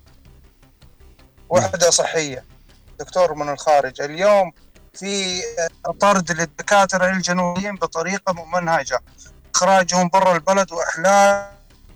[1.50, 2.46] وحدة صحية.
[3.00, 4.02] دكتور من الخارج.
[4.02, 4.52] اليوم
[4.94, 5.42] في
[6.00, 9.00] طرد للدكاترة الجنوبيين بطريقة ممنهجة
[9.56, 11.52] إخراجهم برا البلد وإحلال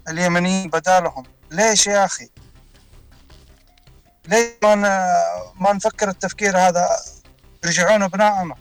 [0.09, 1.23] اليمنيين بدالهم.
[1.51, 2.29] ليش يا أخي؟
[4.27, 6.87] ليش ن- ما نفكر التفكير هذا
[7.65, 8.55] يرجعون أبنائنا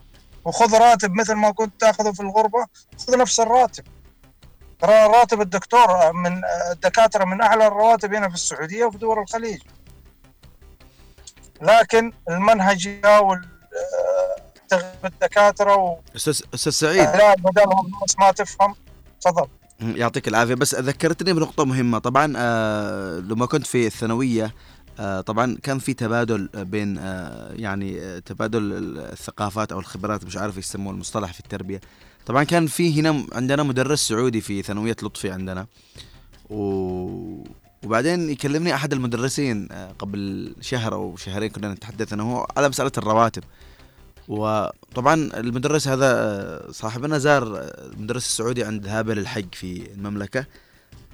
[0.44, 2.66] وخذ راتب مثل ما كنت تاخذه في الغربة
[3.06, 3.84] خذ نفس الراتب.
[4.80, 9.62] ترى راتب الدكتور من الدكاترة من أعلى الرواتب هنا في السعودية وفي دول الخليج.
[11.62, 13.48] لكن المنهجيه وال
[14.68, 17.08] تغيير الدكاترة أستاذ أستاذ سعيد.
[17.08, 18.74] ولا بدلهم الناس ما تفهم.
[19.20, 19.48] تفضل.
[19.80, 20.54] يعطيك العافية.
[20.54, 21.98] بس ذكرتني بنقطة مهمة.
[21.98, 24.52] طبعا آه لما كنت في الثانوية آه
[25.26, 30.92] طبعا كان في تبادل بين آه يعني آه تبادل الثقافات أو الخبرات مش عارف يسموه
[30.92, 31.80] المصطلح في التربية.
[32.26, 35.66] طبعا كان في هنا عندنا مدرس سعودي في ثانوية لطفي عندنا.
[36.50, 36.56] و...
[37.84, 42.92] وبعدين يكلمني أحد المدرسين آه، قبل شهر أو شهرين كنا نتحدث أنا وهو على مسألة
[42.98, 43.42] الرواتب.
[44.28, 50.46] وطبعا المدرس هذا آه، صاحبنا زار آه، المدرس السعودي عند هابل الحج في المملكة.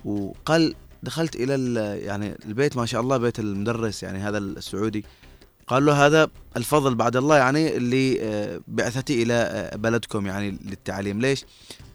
[0.04, 5.04] وقال دخلت إلى ال- يعني البيت ما شاء الله بيت المدرس يعني هذا السعودي
[5.66, 11.20] قال له هذا الفضل بعد الله يعني اللي آه، بعثتي إلى آه، بلدكم يعني للتعليم
[11.20, 11.44] ليش؟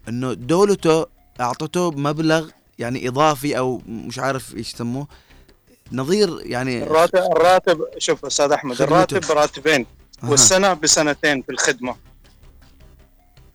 [0.08, 1.06] إنه دولته
[1.40, 5.06] أعطته مبلغ يعني إضافي أو مش عارف إيش يسموه
[5.92, 8.82] نظير يعني الراتب الراتب شوف أستاذ أحمد.
[8.82, 9.86] الراتب براتبين.
[10.22, 11.96] والسنة بسنتين في الخدمة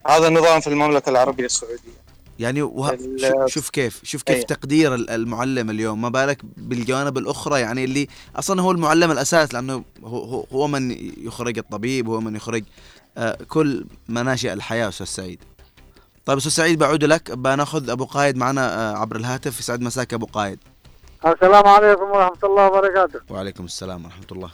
[0.08, 2.03] هذا النظام في المملكة العربية السعودية
[2.40, 2.98] يعني وه...
[3.48, 4.44] شوف كيف شوف كيف أي.
[4.44, 6.02] تقدير ال- المعلم اليوم.
[6.02, 11.58] ما بالك بالجوانب الأخرى؟ يعني اللي أصلا هو المعلم الأساس لأنه هو هو, من يخرج
[11.58, 12.64] الطبيب هو من يخرج
[13.18, 15.40] آه كل مناشئ الحياة أستاذ سعيد.
[16.26, 17.32] طيب أستاذ سعيد بعود لك.
[17.32, 19.60] بنأخذ أبو قايد معنا آه عبر الهاتف.
[19.60, 20.60] يسعد مساك أبو قايد.
[21.26, 23.20] السلام عليكم ورحمة الله وبركاته.
[23.30, 24.52] وعليكم السلام ورحمة الله.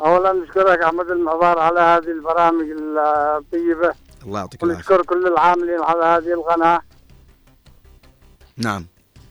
[0.00, 2.66] أولا نشكرك أحمد المحضار على هذه البرامج
[3.38, 3.94] الطيبة.
[4.24, 4.94] الله يعطيك العافية.
[4.94, 6.80] ونشكر كل العاملين على هذه القناة.
[8.56, 8.86] نعم.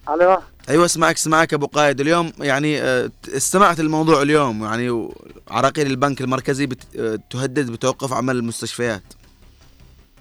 [0.10, 0.38] ألو؟
[0.70, 2.00] أيوه اسمعك اسمعك أبو قايد.
[2.02, 4.64] اليوم يعني آه، استمعت الموضوع اليوم.
[4.64, 5.10] يعني
[5.52, 9.02] عراقيل البنك المركزي آه، تهدد بتوقف عمل المستشفيات.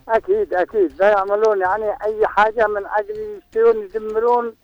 [0.09, 0.93] أكيد أكيد.
[1.01, 1.61] لا يعملون.
[1.61, 4.55] يعني أي حاجة من أجل يشترون يدمرون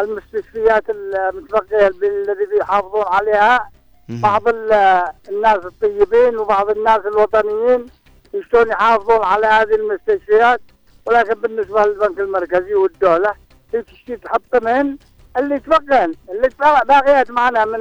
[0.00, 3.70] المستشفيات المتبقية الذي بيحافظون عليها.
[4.08, 7.86] بعض ال- الناس الطيبين وبعض الناس الوطنيين
[8.34, 10.60] يشتون يحافظون على هذه المستشفيات.
[11.06, 13.34] ولكن بالنسبة للبنك المركزي والدولة
[13.74, 14.96] هي تشتي تحط من
[15.36, 16.48] اللي تبقين اللي
[16.88, 17.80] باقيات معنا من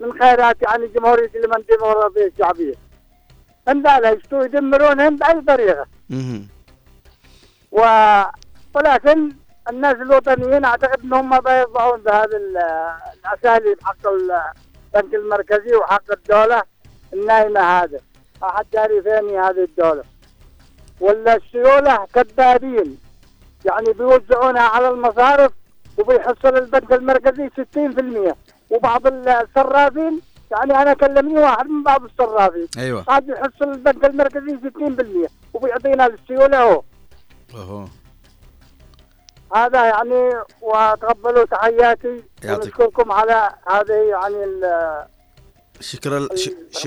[0.00, 2.74] من خيرات يعني جمهورية اليمن الديمقراطية الشعبية.
[3.68, 5.86] عندنا يشتوا يدمرونهم بأي طريقة.
[7.72, 7.80] و...
[8.74, 9.30] ولكن
[9.70, 12.58] الناس الوطنيين أعتقد إنهم ما بيرضعون بهذه ال-
[13.24, 16.62] الأساليب حق البنك المركزي وحق الدولة
[17.12, 17.98] النايمة هذا
[18.42, 20.02] ما حد داري فين هذه الدولة.
[21.00, 22.98] ولا السيولة كذابين.
[23.64, 25.52] يعني بيوزعونها على المصارف
[25.98, 27.50] وبيحصل البنك المركزي
[28.30, 28.34] 60%
[28.70, 30.20] وبعض الصرافين
[30.52, 33.02] يعني أنا كلمني واحد من بعض الصرافين أيوه.
[33.02, 34.58] قاعد يحصل البنك المركزي
[35.26, 36.82] 60% وبيعطينا للسيوله هو.
[37.54, 37.84] أهو.
[39.56, 40.30] هذا يعني
[40.62, 42.24] وتقبلوا تحياتي.
[42.48, 45.04] ونشكركم على هذه يعني ال-
[45.80, 46.50] شكرا ش...
[46.70, 46.86] ش...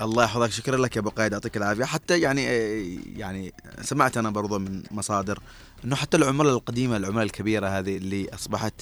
[0.00, 0.50] الله يحفظك.
[0.50, 1.32] شكرا لك يا أبو قايد.
[1.32, 1.84] يعطيك العافية.
[1.84, 5.38] حتى يعني آه، يعني سمعت أنا برضو من مصادر
[5.84, 8.74] إنه حتى العمله القديمة العمله الكبيرة هذه اللي أصبحت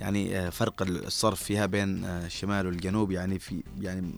[0.00, 4.10] يعني آه، فرق الصرف فيها بين آه، الشمال والجنوب يعني في يعني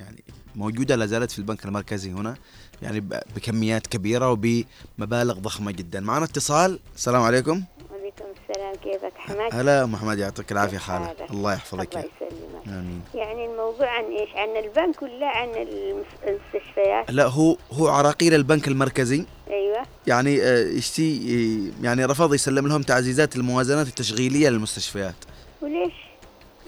[0.00, 0.24] يعني
[0.56, 2.36] موجودة لا زالت في البنك المركزي هنا
[2.82, 3.00] يعني
[3.36, 6.00] بكميات كبيرة وبمبالغ ضخمة جدا.
[6.00, 6.80] معنا اتصال.
[6.96, 7.62] السلام عليكم.
[7.90, 8.74] وعليكم السلام.
[8.74, 10.78] كيفك؟ حماك؟ هلا محمد يعطيك العافية.
[10.78, 11.30] خاله حالك.
[11.30, 11.96] الله يحفظك.
[11.96, 12.39] الله يسلمك.
[12.66, 18.34] آمين يعني الموضوع عن إيش؟ عن البنك ولا عن المس- المستشفيات؟ لا هو هو عراقيل
[18.34, 25.14] البنك المركزي أيوه يعني آه، يشتي يعني رفض يسلم لهم تعزيزات الموازنات التشغيلية للمستشفيات
[25.62, 25.92] وليش؟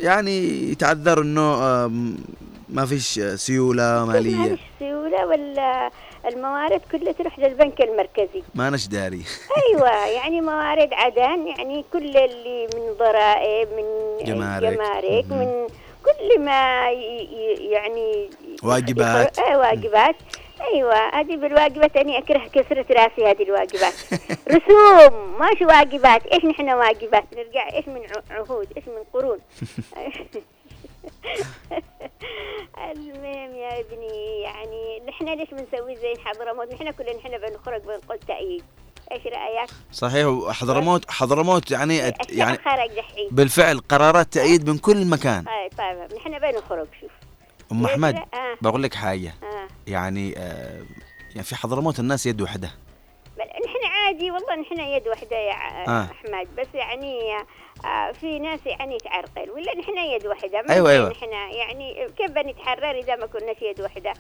[0.00, 2.16] يعني يتعذر إنه آم،
[2.68, 5.90] ما فيش آه، سيولة ما مالية فيش سيولة ولا
[6.26, 8.42] الموارد كلها تروح للبنك المركزي.
[8.54, 9.22] ما نش داري.
[9.68, 13.84] أيوه يعني موارد عدن يعني كل اللي من ضرائب من
[14.24, 14.72] جمارك.
[14.72, 15.24] جمارك.
[15.30, 15.66] من
[16.04, 16.90] كل ما
[17.70, 18.30] يعني
[18.62, 19.38] واجبات.
[19.38, 20.16] اي واجبات.
[20.60, 23.94] أيوه هذه بالواجبات أني أكره كسرة رأسي هذه الواجبات.
[24.54, 26.26] رسوم ماشي واجبات.
[26.26, 29.38] إيش نحن واجبات؟ نرجع إيش من عهود إيش من قرون؟
[32.92, 38.64] المهم يا ابني يعني نحن ليش بنسوي زي حضرموت نحن كلنا نحن بنخرج بنقول تأييد
[39.12, 45.48] إيش رأيك؟ صحيح حضرموت حضرموت يعني يعني خرج دحين بالفعل قرارات تأييد من كل مكان
[45.48, 47.10] اي طيب نحن بنخرج شوف
[47.72, 48.56] أم أحمد آه.
[48.60, 49.68] بقول لك حاجة آه.
[49.86, 50.82] يعني آه،
[51.30, 52.70] يعني في حضرموت الناس يد واحدة
[53.38, 55.54] نحن عادي والله نحن يد واحدة يا
[55.88, 56.10] آه.
[56.10, 57.44] أحمد بس يعني
[57.84, 61.10] آه في ناس يعني تعرقل ولا نحن يد واحدة ما أيوة، أيوة.
[61.10, 64.12] نحن يعني كيف بنتحرر إذا ما كناش يد واحدة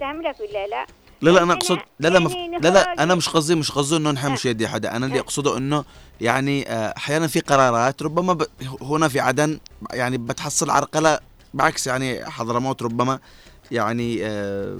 [0.00, 0.86] فاهم لك ولا لا؟
[1.20, 2.34] لا لا أنا اقصد لا لا مف...
[2.34, 4.96] يعني لا لا أنا مش قصدي مش قصدي إنه نحمش يد حدا.
[4.96, 5.84] أنا اللي أقصده إنه
[6.20, 8.42] يعني آه، أحيانا في قرارات ربما ب...
[8.82, 9.60] هنا في عدن
[9.92, 11.18] يعني بتحصل عرقلة
[11.54, 13.18] بعكس يعني حضرموت ربما
[13.70, 14.78] يعني آه،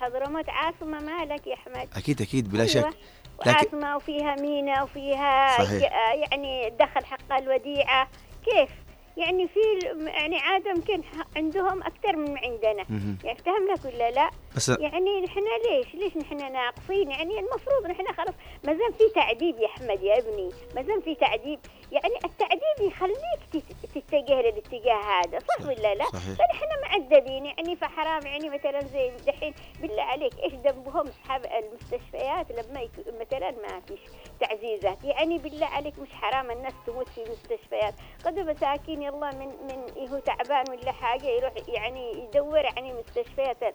[0.00, 1.88] حضرموت عاصمة مالك يا أحمد.
[1.96, 2.72] أكيد أكيد بلا أيوة.
[2.72, 2.96] شك.
[3.38, 5.92] وعاصمة وفيها مينا وفيها صحيح.
[5.92, 8.08] آه يعني دخل حق الوديعة
[8.44, 8.70] كيف
[9.16, 11.02] يعني في يعني عادة يمكن
[11.36, 12.84] عندهم أكثر من عندنا.
[13.24, 18.06] يعني افتهم لك ولا لا بس يعني نحن ليش؟ ليش نحن ناقصين؟ يعني المفروض نحن
[18.12, 18.34] خلاص
[18.64, 21.58] ما زال في تعذيب يا أحمد يا ابني ما زال في تعذيب
[21.92, 26.22] يعني التعذيب يخليك تت- تتجه للاتجاه هذا صح ولا لا؟ صحيح.
[26.22, 32.80] فنحن معذبين يعني فحرام يعني مثلا زي دحين بالله عليك إيش ذنبهم؟ أصحاب المستشفيات لما
[32.80, 32.90] يك...
[33.20, 34.00] مثلا ما فيش
[34.40, 35.04] تعزيزات.
[35.04, 37.94] يعني بالله عليك مش حرام الناس تموت في المستشفيات.
[38.24, 43.74] قد مساكين يلا من من هو تعبان ولا حاجة يروح يعني يدور عن المستشفيات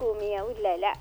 [0.00, 0.92] الحكوميه ولا لا.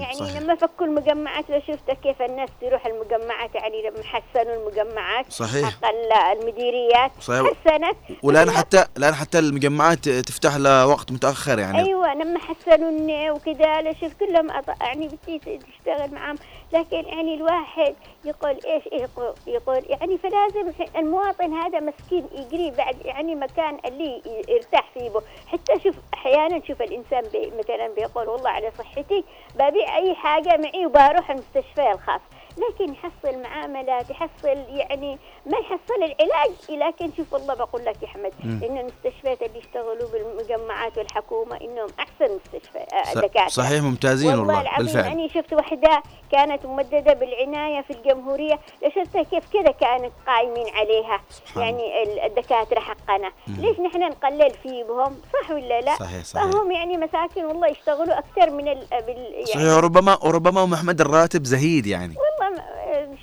[0.00, 0.38] يعني صحيح.
[0.38, 5.70] لما فكوا المجمعات لو شفت كيف الناس تروح المجمعات يعني لما حسنوا المجمعات صحيح.
[5.70, 7.40] حق ال- المديريات صحيح.
[7.64, 13.92] حسنت والان حتى الان حتى المجمعات تفتح لوقت متأخر يعني أيوه لما حسنوا وكذا لا
[14.00, 16.36] شوف كلهم أط- يعني بدي تشتغل معهم
[16.72, 23.34] لكن يعني الواحد يقول إيش يقول, يقول يعني فلازم المواطن هذا مسكين يجري بعد يعني
[23.34, 25.10] مكان اللي يرتاح فيه.
[25.46, 29.24] حتى شوف أحيانا شوف الإنسان بي مثلا بيقول والله على صحتي
[29.70, 32.20] ببيع أي حاجة معي وبروح المستشفى الخاص.
[32.52, 36.50] لكن يحصل معاملات يحصل يعني ما يحصل العلاج.
[36.70, 38.32] لكن شوف والله بقول لك يا أحمد.
[38.44, 43.48] ان المستشفيات اللي يشتغلوا بالمجمعات والحكومة إنهم أحسن مستشفى آه، دكاترة.
[43.48, 45.12] صحيح ممتازين والله والله بالفعل.
[45.12, 48.58] أنا شفت وحدة كانت ممددة بالعناية في الجمهورية.
[48.84, 53.32] شفتها كيف كذا كانت قايمين عليها؟ سبحان يعني ال- الدكاترة حقنا.
[53.48, 53.56] مم.
[53.60, 56.50] ليش نحن نقلل فيهم؟ صح ولا لا؟ صحيح صحيح.
[56.50, 61.00] فهم يعني مساكين والله يشتغلوا أكثر من ال بال يعني صحيح وربما وربما ام احمد
[61.00, 62.14] الراتب زهيد يعني.
[62.16, 62.62] والله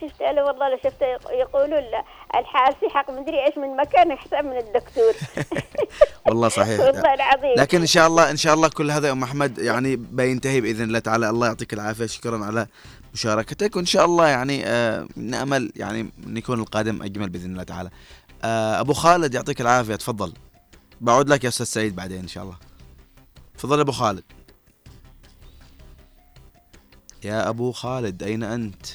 [0.01, 1.79] شفت أنا والله لو شفت يق- يقولوا
[2.36, 5.13] الحاسي حق مدري إيش من مكان أحسن من الدكتور.
[6.27, 6.79] والله صحيح.
[6.79, 7.53] والله العظيم.
[7.58, 10.84] لكن إن شاء الله إن شاء الله كل هذا يا أم أحمد يعني بينتهي بإذن
[10.84, 11.29] الله تعالى.
[11.29, 12.05] الله يعطيك العافية.
[12.05, 12.67] شكرا على
[13.13, 13.75] مشاركتك.
[13.75, 17.89] وإن شاء الله يعني آه نأمل يعني ان يكون القادم أجمل بإذن الله تعالى.
[18.43, 19.95] آه أبو خالد يعطيك العافية.
[19.95, 20.34] تفضل.
[21.01, 22.55] بعود لك يا أستاذ سعيد بعدين إن شاء الله.
[23.58, 24.23] تفضل أبو خالد.
[27.23, 28.86] يا أبو خالد أين أنت؟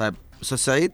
[0.00, 0.92] طيب أستاذ سعيد؟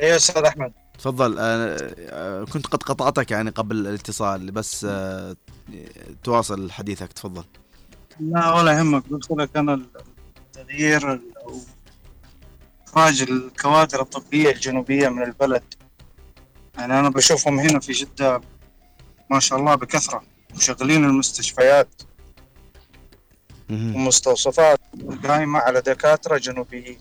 [0.00, 1.36] إيه يا أستاذ أحمد؟ تفضل.
[1.38, 5.36] آه، كنت قد قطعتك يعني قبل الاتصال بس آه،
[6.24, 7.44] تواصل حديثك تفضل.
[8.20, 9.02] لا ولا يهمك.
[9.10, 9.80] قلت لك أنا
[10.56, 11.60] التغيير ال- أو
[12.86, 15.74] إخراج الكوادر الطبية الجنوبية من البلد.
[16.78, 18.40] يعني أنا بشوفهم هنا في جدة
[19.30, 20.22] ما شاء الله بكثرة
[20.56, 22.02] مشغلين المستشفيات.
[23.70, 24.80] ومستوصفات
[25.24, 26.98] قائمه على دكاترة جنوبيين.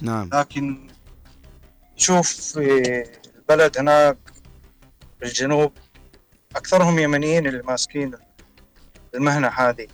[0.00, 0.30] نعم.
[0.34, 0.88] لكن
[1.96, 3.04] شوف في
[3.36, 4.18] البلد هناك
[5.20, 5.72] في الجنوب
[6.56, 8.12] أكثرهم يمنيين اللي ماسكين
[9.14, 9.86] المهنة هذه.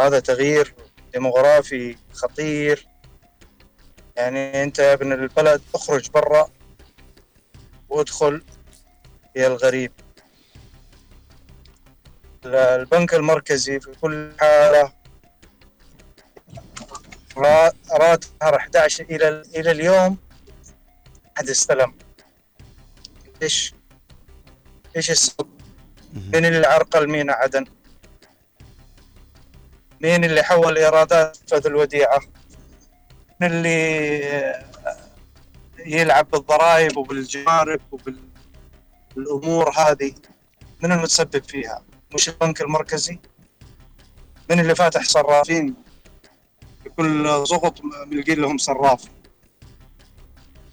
[0.00, 0.74] هذا تغيير
[1.12, 2.88] ديموغرافي خطير.
[4.16, 6.50] يعني أنت يا ابن البلد اخرج برا
[7.88, 8.42] وادخل
[9.36, 9.92] يا الغريب.
[12.46, 14.92] البنك المركزي في كل حالة
[17.36, 20.18] را- راتب شهر 11 إلى إلى اليوم
[21.38, 21.94] حد استلم
[23.42, 23.74] إيش
[24.96, 25.48] إيش السبب؟
[26.14, 27.64] مين اللي عرقل مينا عدن؟
[30.00, 32.20] مين اللي حول إيرادات فذ الوديعة؟
[33.40, 34.64] مين اللي
[35.86, 40.14] يلعب بالضرائب وبالجوارب وبالأمور هذه؟
[40.82, 41.82] من المتسبب فيها؟
[42.14, 43.18] مش البنك المركزي؟
[44.50, 45.74] من اللي فاتح صرافين
[46.84, 49.04] بكل ضغط ملقين لهم صراف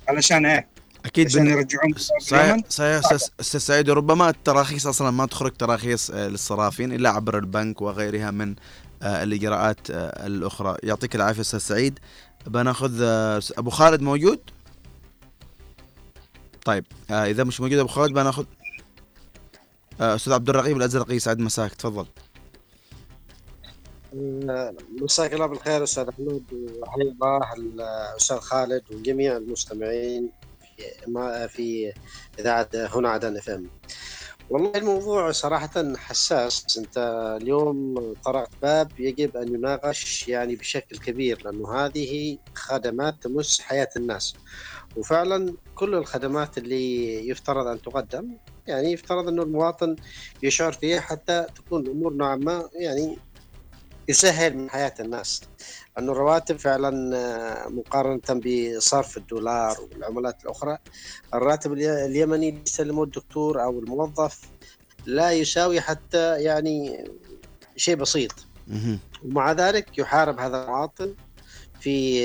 [0.08, 0.68] علشان إيه؟
[1.06, 1.48] أكيد عشان.
[1.48, 3.02] يرجعون صحيح صحيح
[3.40, 8.56] أستاذ سعيد ربما التراخيص أصلا ما تخرج تراخيص آه، للصرافين إلا عبر البنك وغيرها من
[9.02, 12.00] آه، الإجراءات آه، الأخرى يعطيك العافية أستاذ سعيد
[12.48, 13.02] بناخذ
[13.58, 14.40] أبو خالد موجود
[16.66, 18.46] طيب إذا مش موجود أبو خالد بناخذ
[20.00, 21.74] أستاذ عبد الرقيب الأزرقي سعد مساك.
[21.74, 22.06] تفضل.
[25.02, 30.32] مساك الله بالخير أستاذ احمد وحيا الله الأستاذ خالد وجميع المستمعين
[31.06, 31.94] في في
[32.40, 33.70] إذاعة هنا عدن إف إم.
[34.50, 36.78] والله الموضوع صراحة حساس.
[36.78, 36.98] أنت
[37.42, 44.34] اليوم طرقت باب يجب أن يناقش يعني بشكل كبير لأنه هذه خدمات تمس حياة الناس.
[44.98, 48.38] وفعلا كل الخدمات اللي يفترض أن تقدم
[48.68, 49.96] يعني يفترض إنه المواطن
[50.44, 53.18] يشعر فيها حتى تكون الأمور نوعا ما يعني
[54.10, 55.42] يسهل من حياة الناس
[56.00, 60.78] انه الرواتب فعلا آه، مقارنة بصرف الدولار والعملات الأخرى
[61.34, 64.40] الراتب الي- اليمني اللي يسلمه الدكتور أو الموظف
[65.06, 67.10] لا يساوي حتى يعني
[67.76, 68.32] شيء بسيط.
[69.26, 71.14] ومع ذلك يحارب هذا المواطن
[71.80, 72.22] في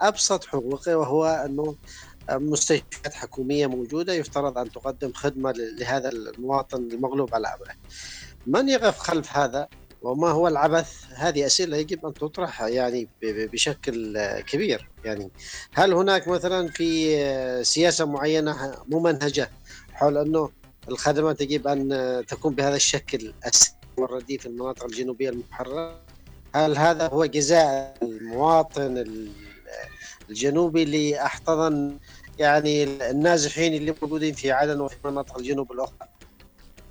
[0.00, 1.74] أبسط حقوقه وهو إنه
[2.30, 7.74] مستشفيات حكومية موجودة يفترض أن تقدم خدمة لهذا المواطن المغلوب على امره.
[8.46, 9.68] من يقف خلف هذا
[10.02, 15.30] وما هو العبث؟ هذه أسئلة يجب أن تطرح يعني بشكل كبير، يعني
[15.72, 19.50] هل هناك مثلا في سياسة معينة ممنهجة
[19.92, 20.50] حول أنه
[20.88, 23.32] الخدمات يجب أن تكون بهذا الشكل
[23.96, 26.00] والرديء في المناطق الجنوبية المحررة؟
[26.54, 29.30] هل هذا هو جزاء المواطن ال-
[30.30, 31.98] الجنوبي اللي أحتضن
[32.38, 36.08] يعني النازحين اللي موجودين في عدن وفي مناطق الجنوب الأخرى؟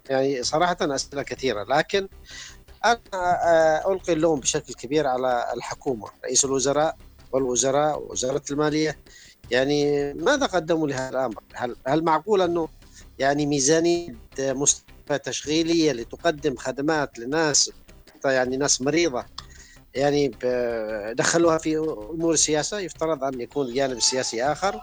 [0.10, 2.08] يعني صراحة أسئلة كثيرة لكن
[2.86, 6.98] أنا آه، ألقي اللوم بشكل كبير على الحكومة، رئيس الوزراء
[7.32, 8.98] والوزراء ووزارة المالية
[9.52, 12.68] يعني ماذا قدموا لهذا الأمر؟ هل هل معقول أنه
[13.20, 17.72] يعني ميزانية مستشفى تشغيلية لتقدم خدمات لناس
[18.26, 19.26] يعني ناس مريضة
[19.96, 20.28] يعني
[21.14, 24.82] دخلوها في أمور السياسة يفترض أن يكون الجانب السياسي آخر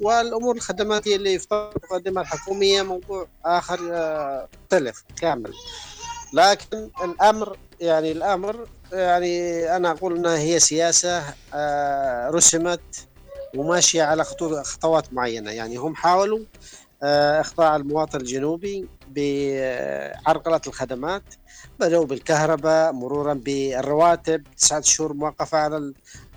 [0.00, 5.52] والأمور الخدماتية اللي يفترض تقدمها الحكومية موضوع آخر آه، مختلف كامل.
[6.32, 11.22] لكن الأمر يعني الأمر يعني أنا أقول إنها هي سياسة
[11.54, 13.08] آه، رسمت
[13.56, 15.50] وماشية على خطو- خطوات معينة.
[15.50, 16.40] يعني هم حاولوا
[17.02, 21.22] آه، إخضاع المواطن الجنوبي بعرقله الخدمات.
[21.80, 24.42] بدأوا بالكهرباء مرورا بالرواتب.
[24.56, 25.92] تسعة شهور موقفة على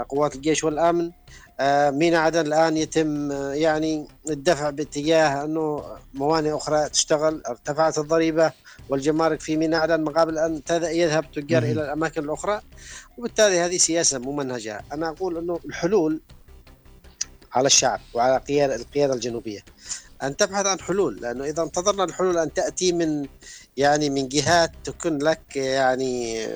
[0.09, 1.11] قوات الجيش والأمن.
[1.59, 5.83] آه، ميناء عدن الآن يتم آه، يعني الدفع باتجاه أنه
[6.13, 7.43] موانئ أخرى تشتغل.
[7.47, 8.51] ارتفعت الضريبة
[8.89, 11.63] والجمارك في ميناء عدن مقابل أن يذهب تجار.
[11.63, 12.61] إلى الأماكن الأخرى.
[13.17, 14.81] وبالتالي هذه سياسة ممنهجة.
[14.93, 16.21] أنا أقول أنه الحلول
[17.53, 19.59] على الشعب وعلى قيادة القيادة الجنوبية.
[20.23, 23.27] أن تبحث عن حلول لأنه إذا انتظرنا الحلول أن تأتي من
[23.78, 26.47] يعني من جهات تكون لك يعني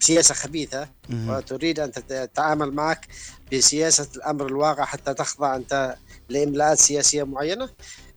[0.00, 1.30] سياسة خبيثة مهم.
[1.30, 3.08] وتريد أن تتعامل معك
[3.52, 5.96] بسياسة الأمر الواقع حتى تخضع أنت
[6.28, 7.68] لإملاءات سياسية معينة.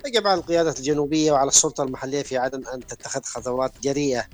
[0.05, 4.25] يجب على القيادة الجنوبية وعلى السلطة المحلية في عدن أن تتخذ خطوات جريئة.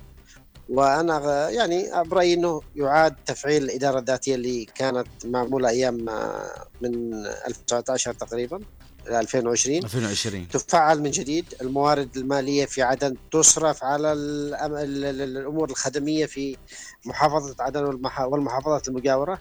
[0.68, 8.12] وأنا يعني برأيي أنه يعاد تفعيل الإدارة الذاتية اللي كانت معمولة أيام آه، من 2019
[8.12, 8.60] تقريبا.
[9.08, 15.70] 2020 2020 تفعل من جديد الموارد المالية في عدن تصرف على الأم- ال- ال- الأمور
[15.70, 16.56] الخدمية في
[17.04, 19.38] محافظة عدن والمح- والمحافظات المجاورة.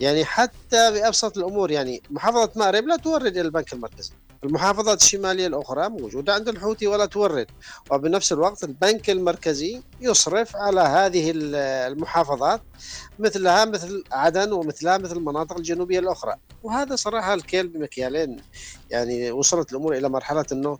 [0.00, 4.12] يعني حتى بأبسط الأمور يعني محافظة مأرب لا تورد إلى البنك المركزي.
[4.44, 7.46] المحافظات الشمالية الأخرى موجودة عند الحوثي ولا تورد
[7.90, 11.54] وبنفس الوقت البنك المركزي يصرف على هذه ال-
[11.92, 12.62] المحافظات
[13.18, 16.34] مثلها مثل عدن ومثلها مثل المناطق الجنوبية الأخرى.
[16.62, 18.36] وهذا صراحة الكيل بمكيالين.
[18.90, 20.78] يعني وصلت الأمور إلى مرحلة أنه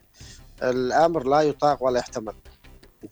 [0.62, 2.32] الأمر لا يطاق ولا يحتمل.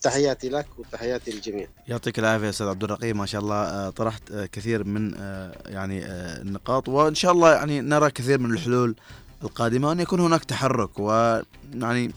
[0.03, 1.69] تحياتي لك وتحياتي للجميع.
[1.89, 6.05] يعطيك العافية أستاذ عبد الرقيب ما شاء الله آه، طرحت آه، كثير من آه، يعني
[6.07, 6.89] النقاط.
[6.89, 8.97] وإن شاء الله يعني نرى كثير من الحلول
[9.43, 12.13] القادمة وان يكون هناك تحرك ويعني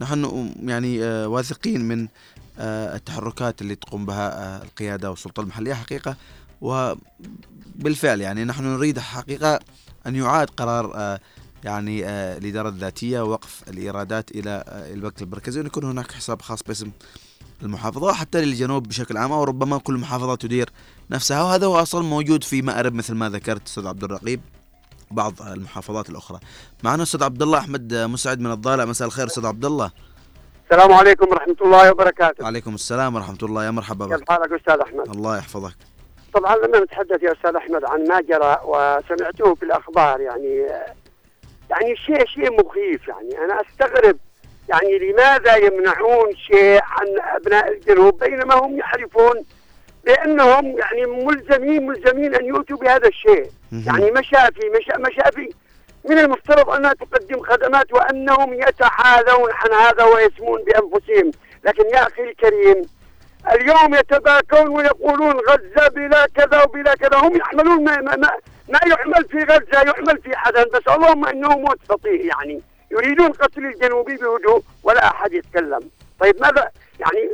[0.00, 2.08] نحن يعني آه، واثقين من
[2.58, 6.16] آه، التحركات اللي تقوم بها آه، القيادة والسلطة المحلية حقيقة.
[6.60, 9.60] وبالفعل يعني نحن نريد حقيقة
[10.06, 11.18] أن يعاد قرار
[11.64, 16.90] يعني الإدارة الذاتية ووقف الإيرادات إلى آه، البنك المركزي وان يكون هناك حساب خاص باسم
[17.62, 20.70] المحافظة حتى للجنوب بشكل عام أو ربما كل محافظة تدير
[21.10, 21.42] نفسها.
[21.42, 24.40] وهذا هو أصلا موجود في مأرب مثل ما ذكرت أستاذ عبد الرقيب.
[25.14, 26.38] بعض المحافظات الأخرى.
[26.82, 28.84] معنا أستاذ عبد الله أحمد مسعد من الضالع.
[28.84, 29.90] مساء الخير أستاذ عبد الله
[30.70, 32.46] السلام عليكم ورحمة الله وبركاته.
[32.46, 35.74] عليكم السلام ورحمة الله يا مرحبا كيف بك حالك أستاذ أحمد؟ الله يحفظك.
[36.34, 40.66] طبعا لما نتحدث يا أستاذ أحمد عن ما جرى وسمعته في الأخبار يعني
[41.70, 43.38] يعني شيء شيء مخيف يعني.
[43.44, 44.16] أنا أستغرب
[44.68, 47.06] يعني لماذا يمنعون شيء عن
[47.36, 49.44] أبناء الجنوب بينما هم يعرفون
[50.04, 53.50] بأنهم يعني ملزمين ملزمين أن يؤتوا بهذا الشيء.
[53.86, 55.48] يعني مشافي مشا مشافي.
[56.04, 61.30] من المفترض أنها تقدم خدمات وأنهم يتحاذون عن هذا ويسمون بأنفسهم،
[61.64, 62.82] لكن يا أخي الكريم
[63.52, 68.30] اليوم يتباكون ويقولون غزة بلا كذا وبلا كذا، هم يعملون ما, ما, ما,
[68.68, 73.66] ما يعمل في غزة يعمل في عدن، بس اللهم إنه موت سطيع يعني، يريدون قتل
[73.66, 75.80] الجنوبي بهدوء ولا أحد يتكلم،
[76.20, 77.30] طيب ماذا يعني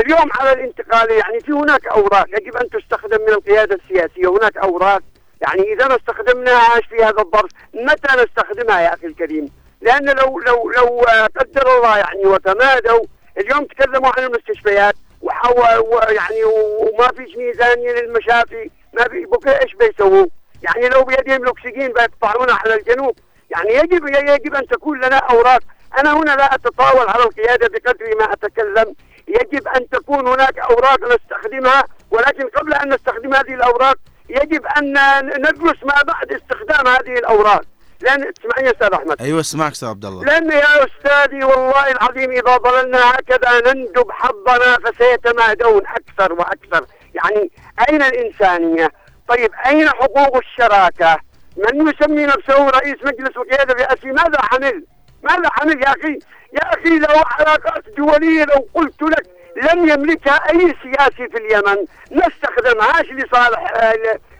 [0.00, 5.02] اليوم على الانتقاليه يعني في هناك أوراق يجب أن تستخدم من القيادة السياسية، هناك أوراق
[5.40, 9.48] يعني إذا ما استخدمناهاش في هذا الظرف متى نستخدمها يا أخي الكريم؟
[9.80, 11.04] لأن لو لو لو
[11.36, 13.04] قدر الله يعني وتمادوا
[13.38, 20.26] اليوم تكلموا عن المستشفيات ويعني وما فيش ميزانيه للمشافي ما في بكره إيش بيسووا؟
[20.62, 23.18] يعني لو بيدهم الأكسجين بيقطعونه على الجنوب
[23.50, 25.60] يعني يجب يجب أن تكون لنا أوراق
[25.98, 28.94] أنا هنا لا أتطاول على القيادة بقدر ما أتكلم
[29.28, 33.96] يجب أن تكون هناك أوراق نستخدمها ولكن قبل أن نستخدم هذه الأوراق
[34.28, 34.94] يجب أن
[35.38, 37.62] ندرس ما بعد استخدام هذه الأوراق.
[38.00, 39.22] لأن اسمعني يا أستاذ أحمد.
[39.22, 40.24] أيوه اسمعك أستاذ عبد الله.
[40.24, 46.86] لأن يا أستاذي والله العظيم إذا ظللنا هكذا نندب حظنا فسيتمادون أكثر وأكثر.
[47.14, 47.50] يعني
[47.88, 48.88] أين الإنسانية؟
[49.28, 51.20] طيب أين حقوق الشراكة؟
[51.56, 54.84] من يسمي نفسه رئيس مجلس القيادة الرئاسي ماذا عمل
[55.24, 56.18] ماذا عمل يا أخي؟
[56.52, 59.26] يا أخي لو علاقات دولية لو قلت لك
[59.72, 63.72] لم يملكها أي سياسي في اليمن ما استخدمهاش لصالح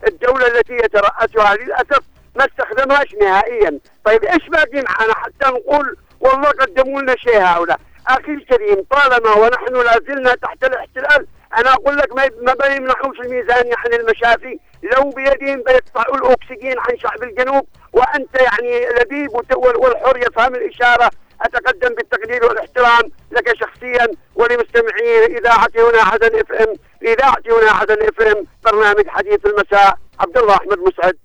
[0.09, 2.01] الدولة التي يترأسها؟ للأسف
[2.37, 3.79] ما استخدمهاش نهائيا.
[4.05, 9.75] طيب إيش باقي معنا حتى نقول والله قدموا لنا شيء هؤلاء؟ أخي الكريم طالما ونحن
[9.75, 11.27] لا زلنا تحت الاحتلال
[11.59, 12.13] أنا أقول لك
[12.43, 19.31] ما بيمنحوش الميزانيه عن المشافي لو بيدهم بيقطعوا الأكسجين عن شعب الجنوب وأنت يعني لبيب
[19.57, 21.11] والحر يفهم الإشارة.
[21.43, 26.75] أتقدم بالتقدير والاحترام لك شخصيا ولمستمعي اذاعتي هنا عدن إف إم.
[27.03, 28.45] اذاعتي هنا عدن إف إم.
[28.65, 29.99] برنامج حديث المساء.
[30.21, 31.17] عبد الله أحمد مسعد.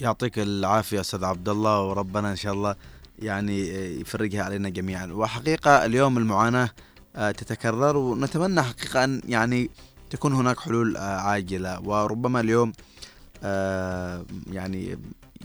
[0.00, 2.74] يعطيك العافية أستاذ عبد الله وربنا إن شاء الله
[3.18, 3.68] يعني
[4.00, 5.06] يفرجها علينا جميعا.
[5.12, 6.70] وحقيقة اليوم المعاناة
[7.16, 9.70] آه، تتكرر ونتمنى حقيقة أن يعني
[10.10, 11.80] تكون هناك حلول آه، عاجلة.
[11.80, 12.72] وربما اليوم
[13.42, 14.98] آه، يعني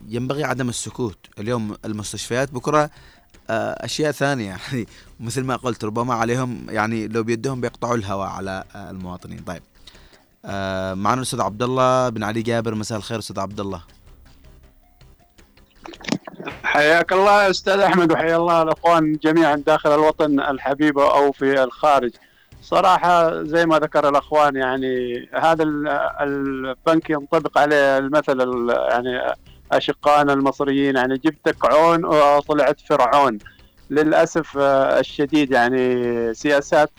[0.07, 1.17] ينبغي عدم السكوت.
[1.39, 2.89] اليوم المستشفيات بكرة
[3.49, 4.57] آه، أشياء ثانية.
[4.71, 4.87] يعني
[5.19, 9.39] مثل ما قلت ربما عليهم يعني لو بيدهم بيقطعوا الهواء على المواطنين.
[9.39, 9.61] طيب
[10.97, 12.75] معنا الأستاذ عبد الله بن علي جابر.
[12.75, 13.81] مساء الخير أستاذ عبد الله
[16.63, 22.11] حياك الله أستاذ أحمد وحيا الله الأخوان جميعا داخل الوطن الحبيب أو في الخارج.
[22.63, 25.87] صراحة زي ما ذكر الأخوان يعني هذا ال-
[26.21, 29.35] البنك ينطبق عليه المثل ال- يعني
[29.71, 33.37] أشقائنا المصريين يعني جبتك عون وطلعت فرعون.
[33.89, 36.89] للأسف آه، الشديد يعني سياسات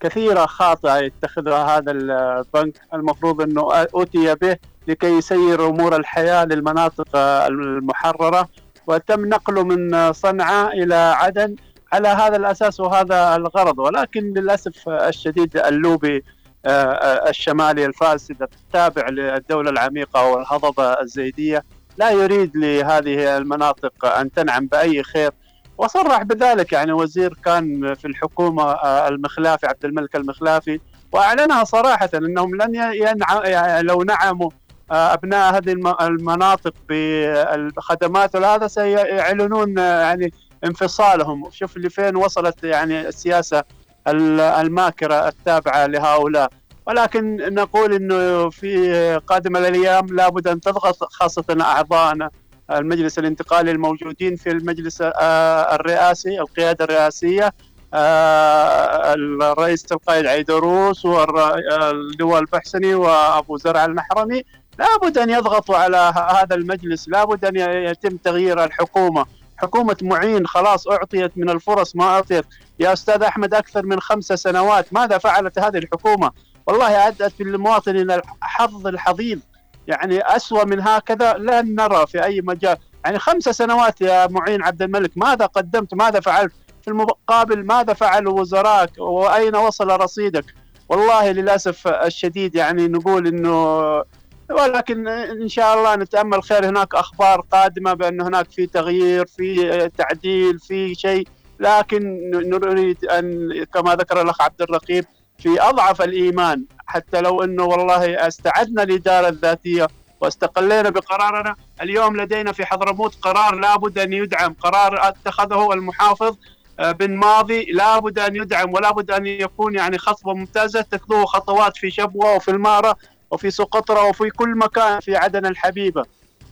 [0.00, 2.80] كثيرة خاطئة يتخذها هذا البنك.
[2.94, 4.56] المفروض أنه أوتي به
[4.88, 8.48] لكي يسير أمور الحياة للمناطق المحررة.
[8.86, 11.56] وتم نقله من صنعاء إلى عدن.
[11.92, 13.78] على هذا الأساس وهذا الغرض.
[13.78, 16.24] ولكن للأسف الشديد اللوبي
[16.66, 21.64] آه، آه، الشمالي الفاسد التابع للدولة العميقة والهضبة الزيدية
[21.98, 25.30] لا يريد لهذه المناطق أن تنعم بأي خير.
[25.78, 30.80] وصرح بذلك يعني وزير كان في الحكومة آه، المخلافي عبد الملك المخلافي
[31.12, 33.46] وأعلنها صراحة أنهم لن ينع...
[33.46, 34.50] يعني لو نعموا
[34.90, 40.32] أبناء هذه الم- المناطق بالخدمات وهذا سيعلنون يعني
[40.64, 41.50] انفصالهم.
[41.50, 43.64] شوف لفين وصلت يعني السياسة
[44.08, 46.50] ال- الماكرة التابعة لهؤلاء.
[46.86, 52.30] ولكن نقول إنه في قادم الأيام لابد أن تضغط خاصة اعضائنا
[52.70, 57.52] المجلس الانتقالي الموجودين في المجلس آه، الرئاسي القيادة الرئاسية
[57.94, 64.42] آه، الرئيس القائد عيدروس واللواء البحسني وأبو زرع النحرمي
[64.78, 67.08] لابد أن يضغطوا على هذا المجلس.
[67.08, 67.56] لابد أن
[67.90, 69.26] يتم تغيير الحكومة.
[69.62, 72.44] حكومة معين خلاص أعطيت من الفرص ما أعطيت.
[72.78, 76.30] يا أستاذ أحمد أكثر من خمس سنوات ماذا فعلت هذه الحكومة؟
[76.66, 79.38] والله أدت للمواطنين الحظ الحظيظ.
[79.86, 82.76] يعني أسوأ من هكذا لن نرى في أي مجال.
[83.04, 86.52] يعني خمس سنوات يا معين عبد الملك ماذا قدمت؟ ماذا فعلت؟
[86.82, 90.44] في المقابل ماذا فعلوا وزراك؟ وأين وصل رصيدك؟
[90.88, 94.04] والله للأسف الشديد يعني نقول أنه
[94.52, 96.68] ولكن إن شاء الله نتأمل خير.
[96.68, 101.28] هناك أخبار قادمة بأن هناك في تغيير في تعديل في شيء.
[101.60, 105.04] لكن نريد أن كما ذكر الأخ عبد الرقيب
[105.38, 106.64] في أضعف الإيمان.
[106.86, 109.88] حتى لو إنه والله أستعدنا الاداره الذاتية
[110.20, 114.54] واستقلينا بقرارنا اليوم لدينا في حضرموت قرار لابد أن يدعم.
[114.60, 116.36] قرار اتخذه المحافظ
[116.80, 117.64] آه، بن ماضي.
[117.64, 120.80] لابد أن يدعم ولابد أن يكون يعني خطوة ممتازة.
[120.80, 122.96] تتلوه خطوات في شبوة وفي المارة.
[123.32, 126.04] وفي سقطرى وفي كل مكان في عدن الحبيبة.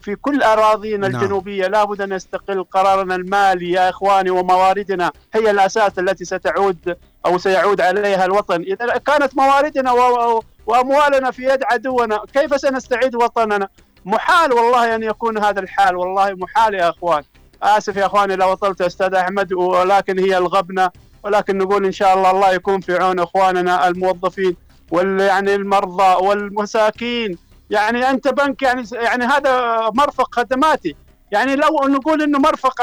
[0.03, 1.21] في كل أراضينا نعم.
[1.23, 5.13] الجنوبية لابد أن يستقل قرارنا المالي يا إخواني ومواردنا.
[5.35, 8.61] هي الأساس التي ستعود أو سيعود عليها الوطن.
[8.63, 13.69] إذا كانت مواردنا و- و- وأموالنا في يد عدونا كيف سنستعيد وطننا؟
[14.05, 15.97] محال والله أن يكون هذا الحال.
[15.97, 17.23] والله محال يا إخوان.
[17.63, 20.91] آسف يا إخواني لو طلت يا أستاذ أحمد ولكن هي الغبنة.
[21.25, 24.57] ولكن نقول إن شاء الله الله يكون في عون إخواننا الموظفين.
[24.91, 27.39] وال يعني المرضى والمساكين.
[27.71, 30.97] يعني أنت بنك يعني يعني هذا مرفق خدماتي.
[31.33, 32.83] يعني لو نقول إنه مرفق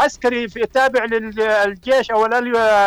[0.00, 2.26] عسكري في تابع للجيش أو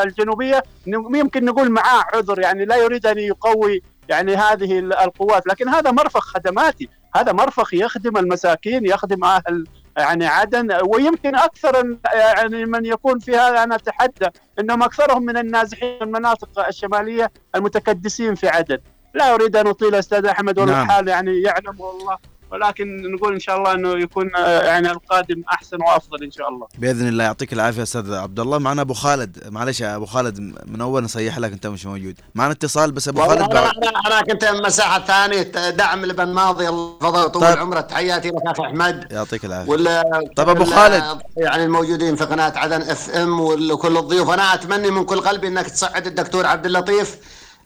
[0.04, 2.40] الجنوبية يمكن نقول معاه عذر.
[2.40, 5.48] يعني لا يريد أن يقوي يعني هذه ال- القوات.
[5.48, 6.90] لكن هذا مرفق خدماتي.
[7.16, 13.64] هذا مرفق يخدم المساكين يخدم أهل يعني عدن ويمكن أكثر يعني من يكون في هذا
[13.64, 14.28] أنا أتحدى
[14.60, 18.78] إنهم أكثرهم من النازحين من المناطق الشمالية المتكدسين في عدن
[19.14, 20.80] لا أريد أن أطيل أستاذ أحمد نعم.
[20.80, 22.18] والحال يعني يعلمه الله
[22.52, 26.68] ولكن نقول إن شاء الله إنه يكون آه، يعني القادم أحسن وأفضل إن شاء الله.
[26.78, 27.24] بإذن الله.
[27.24, 28.58] يعطيك العافية أستاذ عبد الله.
[28.58, 29.44] معنا أبو خالد.
[29.48, 32.20] معلش يا أبو خالد من أول نصيح لك أنت مش موجود.
[32.36, 33.42] معنا اتصال بس أبو خالد.
[33.42, 35.70] أنا بعد أنا أنا كنت مساحة ثانية.
[35.70, 36.70] دعم لبن ماضي.
[36.70, 37.58] الله يحفظه طول طيب.
[37.58, 37.82] عمره.
[37.82, 39.12] تحياتي لك أخي أحمد.
[39.12, 39.72] يعطيك العافية.
[39.72, 40.04] ولا
[40.36, 41.22] طيب أبو خالد.
[41.38, 44.30] يعني الموجودين في قناة عدن إف إم وكل الضيوف.
[44.30, 47.18] أنا أتمنى من كل قلبي إنك تصعد الدكتور عبد اللطيف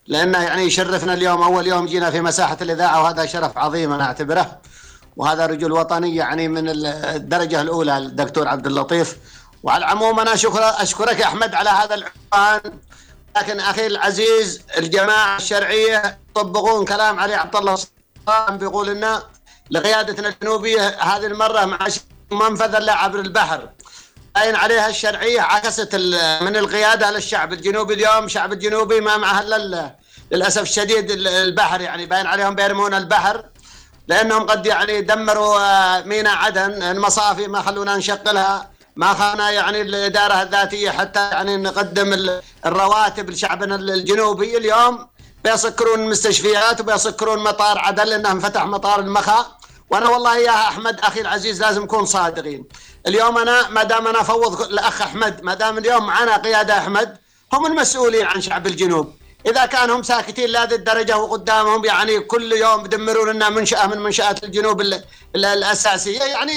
[0.06, 1.42] لأنه يعني يشرفنا اليوم.
[1.42, 4.58] أول يوم جينا في مساحة الإذاعة وهذا شرف عظيم أنا أعتبره.
[5.20, 9.16] وهذا رجل وطني يعني من الدرجة الأولى الدكتور عبد اللطيف.
[9.62, 12.78] وعلى العموم أنا شكر أشكرك يا أحمد على هذا العنوان.
[13.36, 17.78] لكن أخي العزيز الجماعة الشرعية يطبقون كلام علي عبد الله
[18.50, 19.22] بيقول لنا
[19.70, 21.78] لقيادتنا الجنوبية هذه المرة مع
[22.30, 23.68] منفذ الا عبر البحر.
[24.34, 25.94] باين عليها الشرعية عكست
[26.42, 28.24] من القيادة للشعب الجنوبي اليوم.
[28.24, 29.90] الشعب الجنوبي ما معه إلا ال-
[30.32, 33.44] للأسف الشديد ال- البحر يعني باين عليهم بيرمون البحر.
[34.08, 40.42] لأنهم قد يعني دمروا آه، ميناء عدن المصافي ما خلونا نشغلها ما خلنا يعني الإدارة
[40.42, 45.08] الذاتية حتى يعني نقدم ال- الرواتب لشعبنا الجنوبي اليوم.
[45.44, 49.46] بيسكرون المستشفيات وبيسكرون مطار عدن لأنه انفتح مطار المخا.
[49.90, 52.64] وأنا والله يا أحمد أخي العزيز لازم نكون صادقين.
[53.06, 57.16] اليوم أنا ما دام أنا أفوض الأخ أحمد ما دام اليوم معنا قيادة أحمد
[57.52, 59.14] هم المسؤولين عن شعب الجنوب.
[59.46, 64.44] إذا كانوا هم ساكتين لهذه الدرجة وقدامهم يعني كل يوم يدمرون لنا منشأة من منشآت
[64.44, 65.02] الجنوب ال-
[65.36, 66.22] ال- الأساسية.
[66.22, 66.52] يعني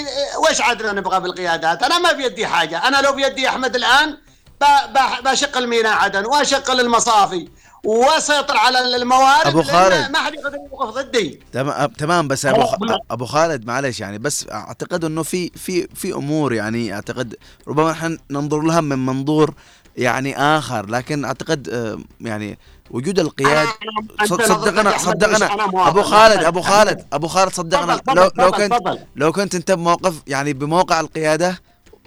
[0.50, 2.88] وش عادنا نبغى بالقيادات؟ أنا ما بيدي حاجة.
[2.88, 4.18] أنا لو بيدي أحمد الآن
[4.62, 7.48] ب- ب- بشق الميناء عدن واشغل المصافي
[7.86, 10.12] واسيطر على الموارد أبو لأن خالد.
[10.12, 11.40] ما حد يقدر يوقف ضدي.
[11.54, 12.74] تمام تمام بس أبو خ...
[12.76, 17.36] أنا- أبو خالد معلش يعني بس أعتقد إنه في في في أمور يعني أعتقد
[17.68, 19.54] ربما إحنا ننظر لها من منظور
[19.98, 22.58] يعني آخر لكن أعتقد آه، يعني
[22.92, 23.68] وجود القياد
[24.26, 25.54] صدقنا صدقنا.
[25.88, 28.74] أبو خالد أبو خالد أبو خالد صدقنا لو لو كنت.
[29.16, 31.60] لو كنت أنت بموقف يعني بموقع القيادة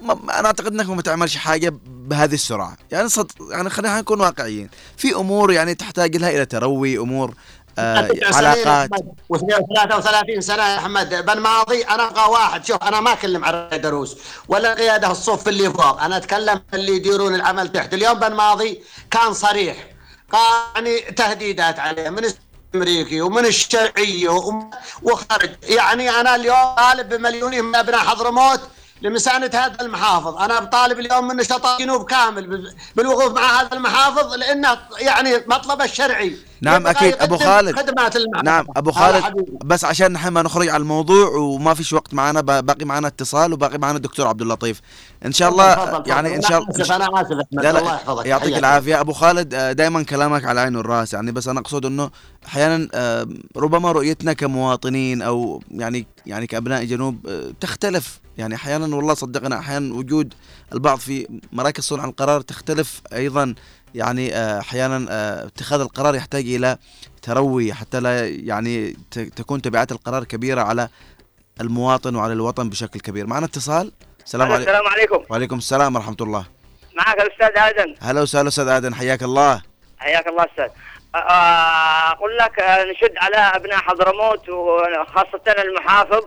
[0.02, 4.68] ما أنا أعتقد إنك ما تعملش حاجة بهذه السرعة يعني صد يعني خلينا نكون واقعيين
[4.96, 7.34] في أمور يعني تحتاج لها إلى تروي أمور
[7.78, 8.90] آه علاقات
[9.34, 11.26] و33 سنة يا أحمد.
[11.26, 12.64] بن ماضي أنا أبغى واحد.
[12.66, 14.16] شوف أنا ما أكلم عن دروس.
[14.48, 16.02] ولا القياده الصف اللي فوق.
[16.02, 17.94] أنا أتكلم اللي يديرون العمل تحت.
[17.94, 19.76] اليوم بن ماضي كان صريح.
[20.32, 22.10] قال يعني تهديدات عليه.
[22.10, 22.22] من
[22.74, 24.28] الأمريكي ومن الشرعية
[25.02, 25.50] وخرج.
[25.62, 28.60] يعني أنا اليوم طالب بمليونين من أبناء حضرموت.
[29.06, 30.36] لمساندة هذا المحافظ.
[30.36, 35.82] أنا بطالب اليوم من نشطاء الجنوب كامل بال- بالوقوف مع هذا المحافظ لأنه يعني مطلب
[35.82, 36.36] الشرعي.
[36.60, 37.78] نعم أبو يقدم خالد.
[37.78, 38.44] خدمات المحافظ.
[38.46, 39.44] نعم أبو هذا خالد.
[39.64, 43.78] بس عشان نحن ما نخرج على الموضوع وما فيش وقت معنا باقي معنا اتصال وباقي
[43.78, 44.80] معنا الدكتور عبد اللطيف.
[45.26, 46.02] إن شاء الله.
[46.06, 47.32] يعني إن شاء الله أنا آسف أنا آسف.
[47.32, 48.26] أحمد لا الله يحفظك.
[48.26, 48.58] يعطيك حياك.
[48.58, 49.00] العافية.
[49.00, 52.10] أبو خالد دائما كلامك على عين والراس يعني بس أنا أقصد إنه
[52.46, 53.26] أحيانا آه،
[53.56, 59.94] ربما رؤيتنا كمواطنين أو يعني يعني كأبناء جنوب آه، تختلف يعني أحيانا والله صدقنا أحيانا
[59.94, 60.34] وجود
[60.72, 63.54] البعض في مراكز صنع القرار تختلف أيضا.
[63.94, 66.78] يعني آه، أحيانا آه، اتخاذ القرار يحتاج إلى
[67.22, 68.96] تروي حتى لا يعني
[69.36, 70.88] تكون تبعات القرار كبيرة على
[71.60, 73.26] المواطن وعلى الوطن بشكل كبير.
[73.26, 73.92] معنا اتصال؟
[74.24, 75.24] السلام عليكم السلام عليكم.
[75.30, 76.46] وعليكم السلام ورحمة الله.
[76.96, 77.94] معك الأستاذ آدم.
[78.00, 79.62] هلا وسهلا أستاذ آدم حياك الله.
[79.98, 80.68] حياك الله أستاذ.
[81.14, 86.24] آه، أقول لك نشد على أبناء حضرموت وخاصة المحافظ.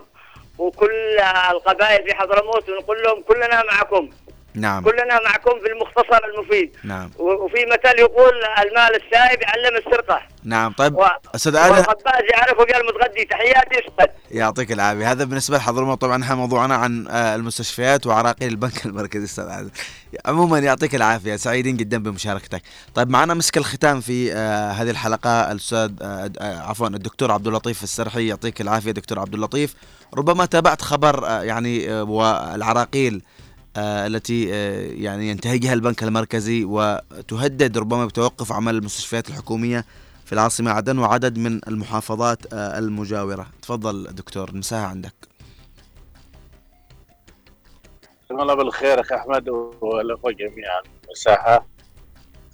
[0.60, 1.18] وكل
[1.50, 4.10] القبائل في حضرموت ونقول لهم كلنا معكم.
[4.54, 4.84] نعم.
[4.84, 6.76] كلنا معكم في المختصر المفيد.
[6.84, 7.10] نعم.
[7.18, 10.20] وفي مثل يقول المال السائب يعلم السرقة.
[10.44, 10.72] نعم.
[10.72, 11.74] طيب و- أستاذ آدم.
[11.74, 15.10] والخباز يعرف وقال المتغدي تحياتي اسود يعطيك العافية.
[15.10, 19.70] هذا بالنسبة لحضرموت طبعا إحنا موضوعنا عن آه، المستشفيات وعراقيل البنك المركزي أستاذ آدم.
[20.26, 21.36] عموما يعطيك العافية.
[21.36, 22.62] سعيدين جدا بمشاركتك.
[22.94, 25.52] طيب معنا مسك الختام في آه، هذه الحلقة.
[25.52, 28.90] الأستاذ آه، عفوا الدكتور عبد اللطيف السرحي يعطيك العافية.
[28.90, 29.74] دكتور عبد اللطيف
[30.16, 33.22] ربما تابعت خبر يعني والعراقيل
[33.76, 39.84] التي آه، يعني ينتهجها البنك المركزي وتهدد ربما بتوقف عمل المستشفيات الحكومية
[40.24, 43.46] في العاصمة عدن وعدد من المحافظات آه، المجاورة.
[43.62, 45.14] تفضل دكتور المساحه عندك.
[48.30, 49.48] الله بالخير أخي أحمد
[49.80, 51.66] والاخوه جميعا المساحه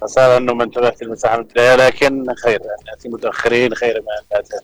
[0.03, 4.61] خساره أنه ما انتبهت المساحه من البداية لكن خير يعني ناتي متأخرين خير ما بالنسبة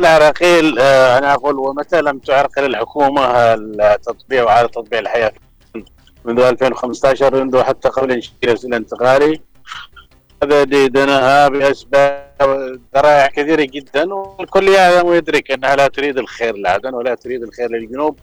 [0.00, 5.32] للعراقيل آه، أنا أقول ومتى لم تعرقل الحكومة التطبيع وعلى تطبيع الحياة
[6.24, 9.40] منذ 2015 منذ حتى قبل انشاء الانتقالي.
[10.42, 17.14] هذا ديدنها بأسباب ذرائع كثيرة جدا والكل يعلم ويدرك أنها لا تريد الخير لعدن ولا
[17.14, 18.18] تريد الخير للجنوب.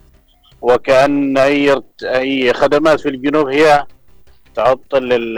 [0.61, 3.85] وكأن أي أي خدمات في الجنوب هي
[4.55, 5.37] تعطل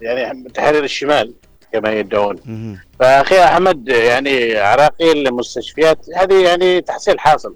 [0.00, 1.34] يعني تحرير الشمال.
[1.72, 2.36] كما يدعون.
[3.00, 7.54] فأخي أحمد يعني عراقيل المستشفيات هذه يعني تحصيل حاصل.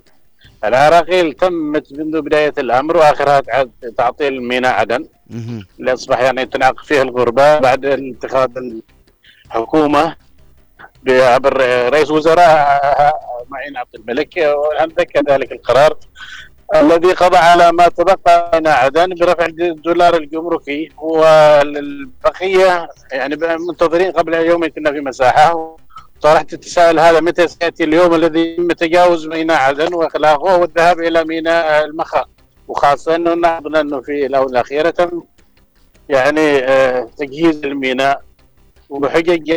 [0.65, 3.65] العراقيل تمت منذ بداية الأمر وآخرها تع-
[3.99, 5.07] تعطيل ميناء عدن.
[5.81, 8.49] اللي اصبح يعني تنعق فيه الغربة بعد اتخاذ
[9.47, 10.17] الحكومة
[11.09, 11.57] عبر
[11.93, 12.81] رئيس وزراء
[13.49, 15.97] معين عبد الملك وعندك كذلك القرار.
[16.75, 23.37] الذي قضى على ما تبقى من عدن برفع الدولار الجمركي والبقيه يعني
[23.69, 25.77] منتظرين قبل يومين كنا في مساحة.
[26.23, 31.85] طرحت التساؤل هذا متى سيأتي اليوم الذي يتم تجاوز ميناء عدن وإخلاقه والذهاب إلى ميناء
[31.85, 32.25] المخا
[32.69, 35.23] وخاصة أنه نعلم انه في الأونة الأخيرة تم
[36.09, 38.23] يعني آه، تجهيز الميناء.
[38.91, 39.53] وبحجج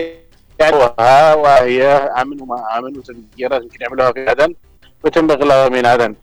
[1.35, 1.83] وهي
[2.21, 4.55] آمن وما امن وتفجيرات يمكن يعملوها في عدن
[5.03, 6.15] وتم اغلاقها من عدن.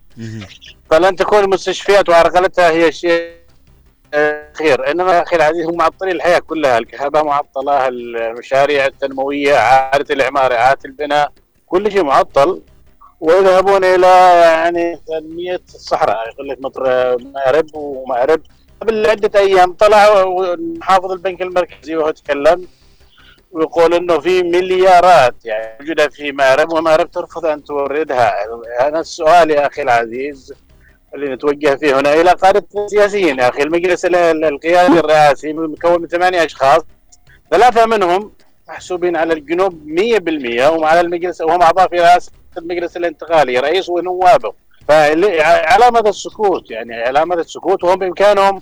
[0.89, 3.37] فلن تكون المستشفيات وعرقلتها هي شيء
[4.13, 4.91] آه، خير.
[4.91, 6.77] إنما أخي العزيز هم معطلين الحياة كلها.
[6.77, 11.31] الكهرباء معطلة المشاريع التنموية اعاده الإعمار إعادة البناء
[11.67, 12.61] كل شيء معطل.
[13.19, 16.29] ويذهبون إلى يعني تنميه الصحراء.
[16.29, 18.41] يقول لك مطر مأرب ومأرب.
[18.81, 20.25] قبل عده أيام طلع
[20.57, 22.67] محافظ البنك المركزي وهو يتكلم.
[23.57, 28.33] ويقول إنه في مليارات يعني موجودة في مأرب ومأرب ترفض أن توردها.
[28.87, 30.53] أنا السؤال يا أخي العزيز
[31.15, 33.39] اللي نتوجه فيه هنا إلى قاده السياسيين.
[33.39, 36.81] يا أخي المجلس ال- ال- القيادي الرئاسي مكون من ثمانية أشخاص
[37.51, 38.31] ثلاثة منهم
[38.69, 44.53] محسوبين على الجنوب 100% وعلى المجلس وهم أعضاء في رئاسة المجلس الانتقالي رئيس ونوابه.
[44.87, 48.61] فعلامه السكوت يعني علامه السكوت وهم بإمكانهم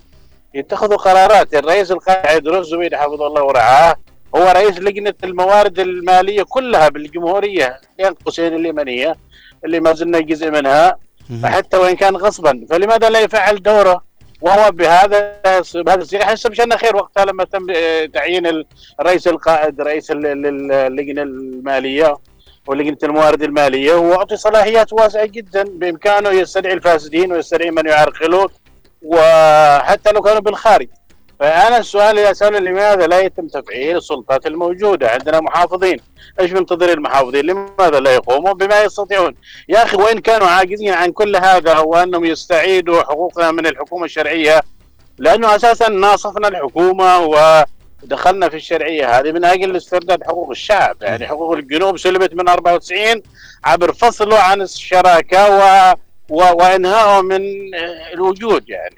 [0.54, 1.54] يتخذوا قرارات.
[1.54, 3.96] الرئيس القائد رزوي حفظه الله ورعاه.
[4.36, 9.16] هو رئيس لجنة الموارد المالية كلها بالجمهورية بين قوسين اليمنيه
[9.66, 10.98] اللي ما زلنا جزء منها
[11.44, 12.66] حتى وإن كان غصبا.
[12.70, 14.04] فلماذا لا يفعل دوره
[14.42, 15.36] وهو بهذا
[15.76, 18.64] بهذا الصيغة؟ حسب شأنه خير وقتها لما تم آه، تعيين
[19.00, 22.18] الرئيس القائد رئيس ال- ال- اللجنة المالية
[22.68, 28.50] ولجنة الموارد المالية واعطي صلاحيات واسعة جدا بإمكانه يستدعي الفاسدين ويستدعي من يعرقله
[29.02, 30.88] وحتى لو كانوا بالخارج.
[31.40, 35.98] فانا السؤال اللي اساله لماذا لا يتم تفعيل السلطات الموجودة؟ عندنا محافظين.
[36.40, 39.36] إيش منتظر المحافظين؟ لماذا لا يقوموا بما يستطيعون؟
[39.70, 44.62] يا أخي وين كانوا عاجزين عن كل هذا وانهم يستعيدوا حقوقنا من الحكومة الشرعية
[45.18, 49.20] لأنه أساسا ناصفنا الحكومة ودخلنا في الشرعية.
[49.20, 53.22] هذه من أجل استرداد حقوق الشعب يعني حقوق الجنوب سلبت من 94
[53.66, 55.94] عبر فصله عن الشراكة و-
[56.30, 57.42] وانهائه من
[58.14, 58.96] الوجود يعني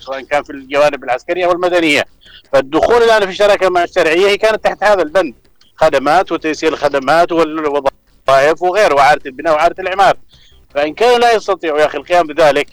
[0.00, 2.04] سواء كان في الجوانب العسكرية أو المدنية.
[2.52, 5.34] فالدخول الآن في الشراكه مع الشرعية هي كانت تحت هذا البند.
[5.76, 10.16] خدمات وتيسير الخدمات والوظائف وغيره وعادة البناء وعادة الإعمار.
[10.74, 12.68] فإن كانوا لا يستطيعوا يا أخي القيام بذلك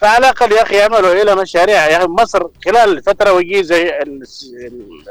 [0.00, 1.86] فعلى الأقل يا أخي يعملوا إلى مشاريع.
[1.86, 4.22] يا أخي مصر خلال فترة وجيزة ال-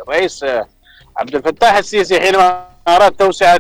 [0.02, 0.46] الرئيس
[1.18, 3.60] عبد الفتاح السيسي حينما أراد توسعة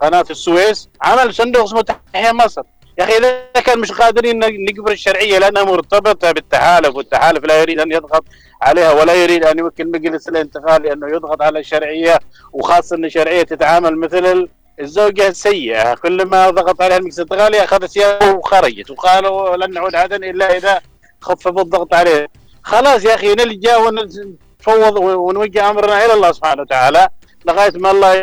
[0.00, 2.62] قناة السويس عمل صندوق اسمه تحيا مصر.
[2.98, 4.38] يا أخي إذا كان مش قادرين
[4.70, 8.24] نجبر الشرعية لأنها مرتبطة بالتحالف والتحالف لا يريد أن يضغط
[8.62, 12.18] عليها ولا يريد أن يمكن مجلس الانتقالي انه يضغط على الشرعية
[12.52, 14.48] وخاصة إن الشرعية تتعامل مثل ال-
[14.80, 15.94] الزوجة السيئة.
[15.94, 20.80] كل ما ضغط عليها المجلس الانتقالي أخذت ثيابه وخرجت وقالوا لن نعود عدن إلا إذا
[21.20, 22.28] خففوا الضغط عليه
[22.62, 27.08] خلاص يا أخي نلجأ ونفوض ونوجه أمرنا إلى الله سبحانه وتعالى
[27.46, 28.14] لغاية ما الله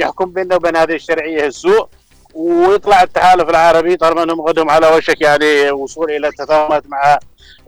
[0.00, 1.88] يحكم بيننا وبين هذه الشرعية السوء.
[2.34, 7.18] ويطلع التحالف العربي طالما انهم غدهم على وشك يعني وصول إلى تفاهمات مع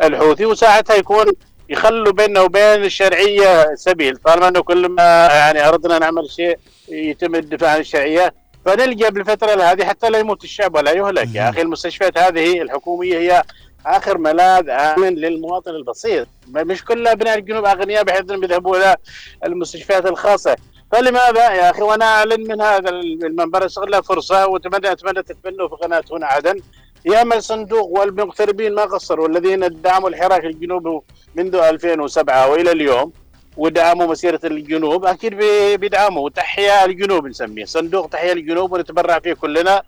[0.02, 1.26] الحوثي وساعتها يكون
[1.68, 4.16] يخلوا بيننا وبين الشرعية سبيل.
[4.16, 6.58] طالما إنه كل ما يعني أردنا نعمل شيء
[6.88, 8.34] يتم الدفاع عن الشرعية
[8.64, 11.34] فنلجأ بالفترة هذه حتى لا يموت الشعب ولا يهلك.
[11.34, 13.42] يا أخي المستشفيات هذه الحكومية هي
[13.86, 16.28] آخر ملاذ آمن للمواطن البسيط.
[16.48, 18.96] مش كل ابناء الجنوب أغنياء بحيث إنهم يذهبوا إلى
[19.44, 20.56] المستشفيات الخاصة.
[20.93, 26.03] فلماذا يا أخي؟ وأنا أعلن من هذا المنبر استغل فرصه واتمنى أتمنى تتبنوا في قناه
[26.12, 26.61] هنا عدن.
[27.05, 31.01] يعمل صندوق والمغتربين ما قصروا الذين دعموا الحراك الجنوبي
[31.34, 33.12] منذ 2007 وإلى اليوم
[33.57, 36.30] ودعموا مسيرة الجنوب أكيد بي- بيدعموا.
[36.30, 37.64] تحيا الجنوب نسميه.
[37.64, 39.82] صندوق تحيا الجنوب ونتبرع فيه كلنا.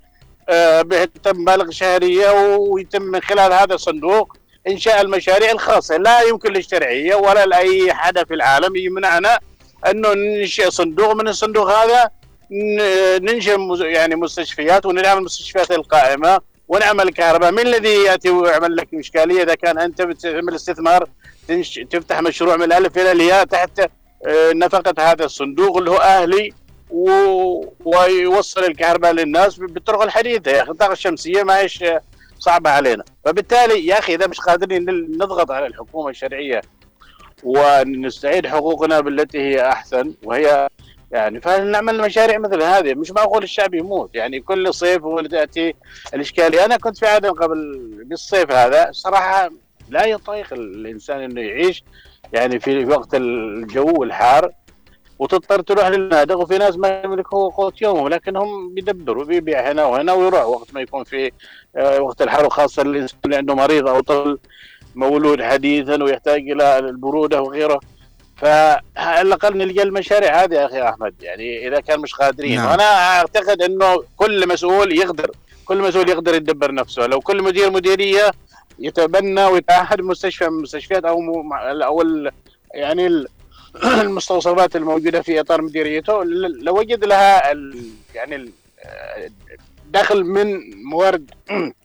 [0.48, 4.36] آه، بيتم مبالغ شهرية ويتم من خلال هذا الصندوق
[4.68, 9.38] إنشاء المشاريع الخاصة لا يمكن للشرعية ولا لأي حدا في العالم يمنعنا
[9.90, 12.10] أنه ننشئ صندوق من الصندوق هذا
[13.18, 17.52] ننشئ يعني مستشفيات ونعمل المستشفيات القائمه ونعمل كهرباء.
[17.52, 21.08] من الذي يأتي ويعمل لك إشكالية؟ إذا كان أنت بتعمل استثمار.
[21.90, 23.80] تفتح مشروع من الألف إلى الياء تحت
[24.26, 26.52] آه، نفقة هذا الصندوق اللي هو أهلي
[26.90, 27.10] و...
[27.84, 30.50] ويوصل الكهرباء للناس بالطرق الحديثة.
[30.50, 32.00] يا أخي الطاقة الشمسية ما هيش آه،
[32.38, 33.04] صعبة علينا.
[33.24, 34.84] فبالتالي يا أخي إذا مش قادرين
[35.18, 36.62] نضغط على الحكومة الشرعية
[37.42, 40.68] ونستعيد حقوقنا بالتي هي أحسن وهي
[41.12, 42.94] يعني فنعمل مشاريع مثل هذه.
[42.94, 44.14] مش معقول الشعب يموت.
[44.14, 45.74] يعني كل صيف وتاتي
[46.14, 46.64] الإشكالية.
[46.64, 48.88] أنا كنت في عدن قبل بالصيف هذا.
[48.92, 49.50] صراحة
[49.88, 51.84] لا يطيق الإنسان إنه يعيش
[52.32, 54.52] يعني في وقت الجو الحار
[55.18, 59.24] وتضطر تروح للنادق وفي ناس ما يملكوا قوت يومهم لكن هم بيدبروا.
[59.24, 61.30] بيبيع هنا وهنا ويروح وقت ما يكون في
[61.76, 64.38] آه، وقت الحر وخاصة الإنسان اللي عنده مريض أو طفل
[64.94, 67.80] مولود حديثا ويحتاج إلى البرودة وغيره.
[68.36, 72.56] فعلى الاقل نلقى المشاريع هذه يا أخي أحمد يعني إذا كان مش قادرين.
[72.56, 72.70] نعم.
[72.70, 72.84] وأنا
[73.18, 75.30] أعتقد إنه كل مسؤول يقدر
[75.64, 77.06] كل مسؤول يقدر يدبر نفسه.
[77.06, 78.30] لو كل مدير مديرية
[78.78, 82.30] يتبنى ويتعهد مستشفى من المستشفيات أو م- أو ال-
[82.74, 83.28] يعني ال-
[84.00, 87.84] المستوصفات الموجودة في إطار مديريته لوجد لها ال-
[88.14, 88.52] يعني ال-
[89.92, 90.46] دخل من
[90.90, 91.30] موارد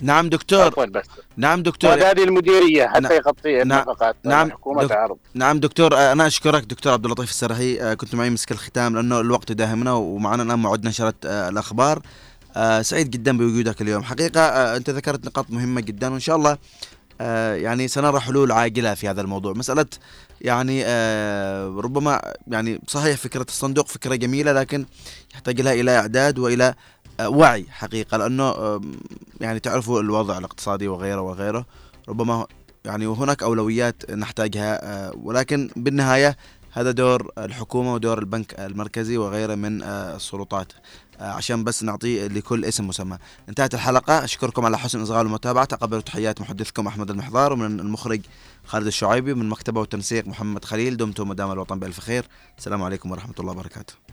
[0.01, 0.86] نعم دكتور.
[0.86, 1.03] بس.
[1.38, 1.93] نعم دكتور.
[1.93, 3.12] هذه المديرية حتى نعم.
[3.14, 3.80] يغطي نعم.
[3.88, 4.47] النفقات نعم.
[4.47, 5.18] الحكومة دك- تعرض.
[5.34, 9.20] نعم دكتور آه، أنا أشكرك دكتور عبد اللطيف السرحي آه، كنت معي مسك الختام لأنه
[9.20, 12.01] الوقت يداهمنا ومعنا الآن موعد نشرة آه، الأخبار.
[12.82, 14.03] سعيد جدا بوجودك اليوم.
[14.03, 14.41] حقيقة
[14.76, 16.58] أنت ذكرت نقاط مهمة جدا وإن شاء الله
[17.55, 19.53] يعني سنرى حلول عاجلة في هذا الموضوع.
[19.53, 19.86] مسألة
[20.41, 20.84] يعني
[21.80, 24.86] ربما يعني صحيح فكرة الصندوق فكرة جميلة لكن
[25.34, 26.74] يحتاج لها إلى إعداد وإلى
[27.22, 28.82] وعي حقيقة لأنه
[29.41, 31.65] يعني تعرفوا الوضع الاقتصادي وغيره وغيره
[32.09, 32.47] ربما
[32.86, 36.38] يعني وهناك أولويات نحتاجها آه، ولكن بالنهاية
[36.72, 40.74] هذا دور الحكومة ودور البنك المركزي وغيره من آه، السلطات.
[41.20, 43.18] آه، عشان بس نعطي لكل اسم مسمى.
[43.49, 44.24] انتهت الحلقة.
[44.24, 45.65] أشكركم على حسن اصغاء المتابعة.
[45.65, 48.22] تقبلوا تحيات محدثكم أحمد المحضار ومن المخرج
[48.65, 49.34] خالد الشعيبي.
[49.34, 50.97] من مكتبه والتنسيق محمد خليل.
[50.97, 52.26] دمتم مدام الوطن بألف خير.
[52.57, 54.07] السلام عليكم ورحمة الله وبركاته.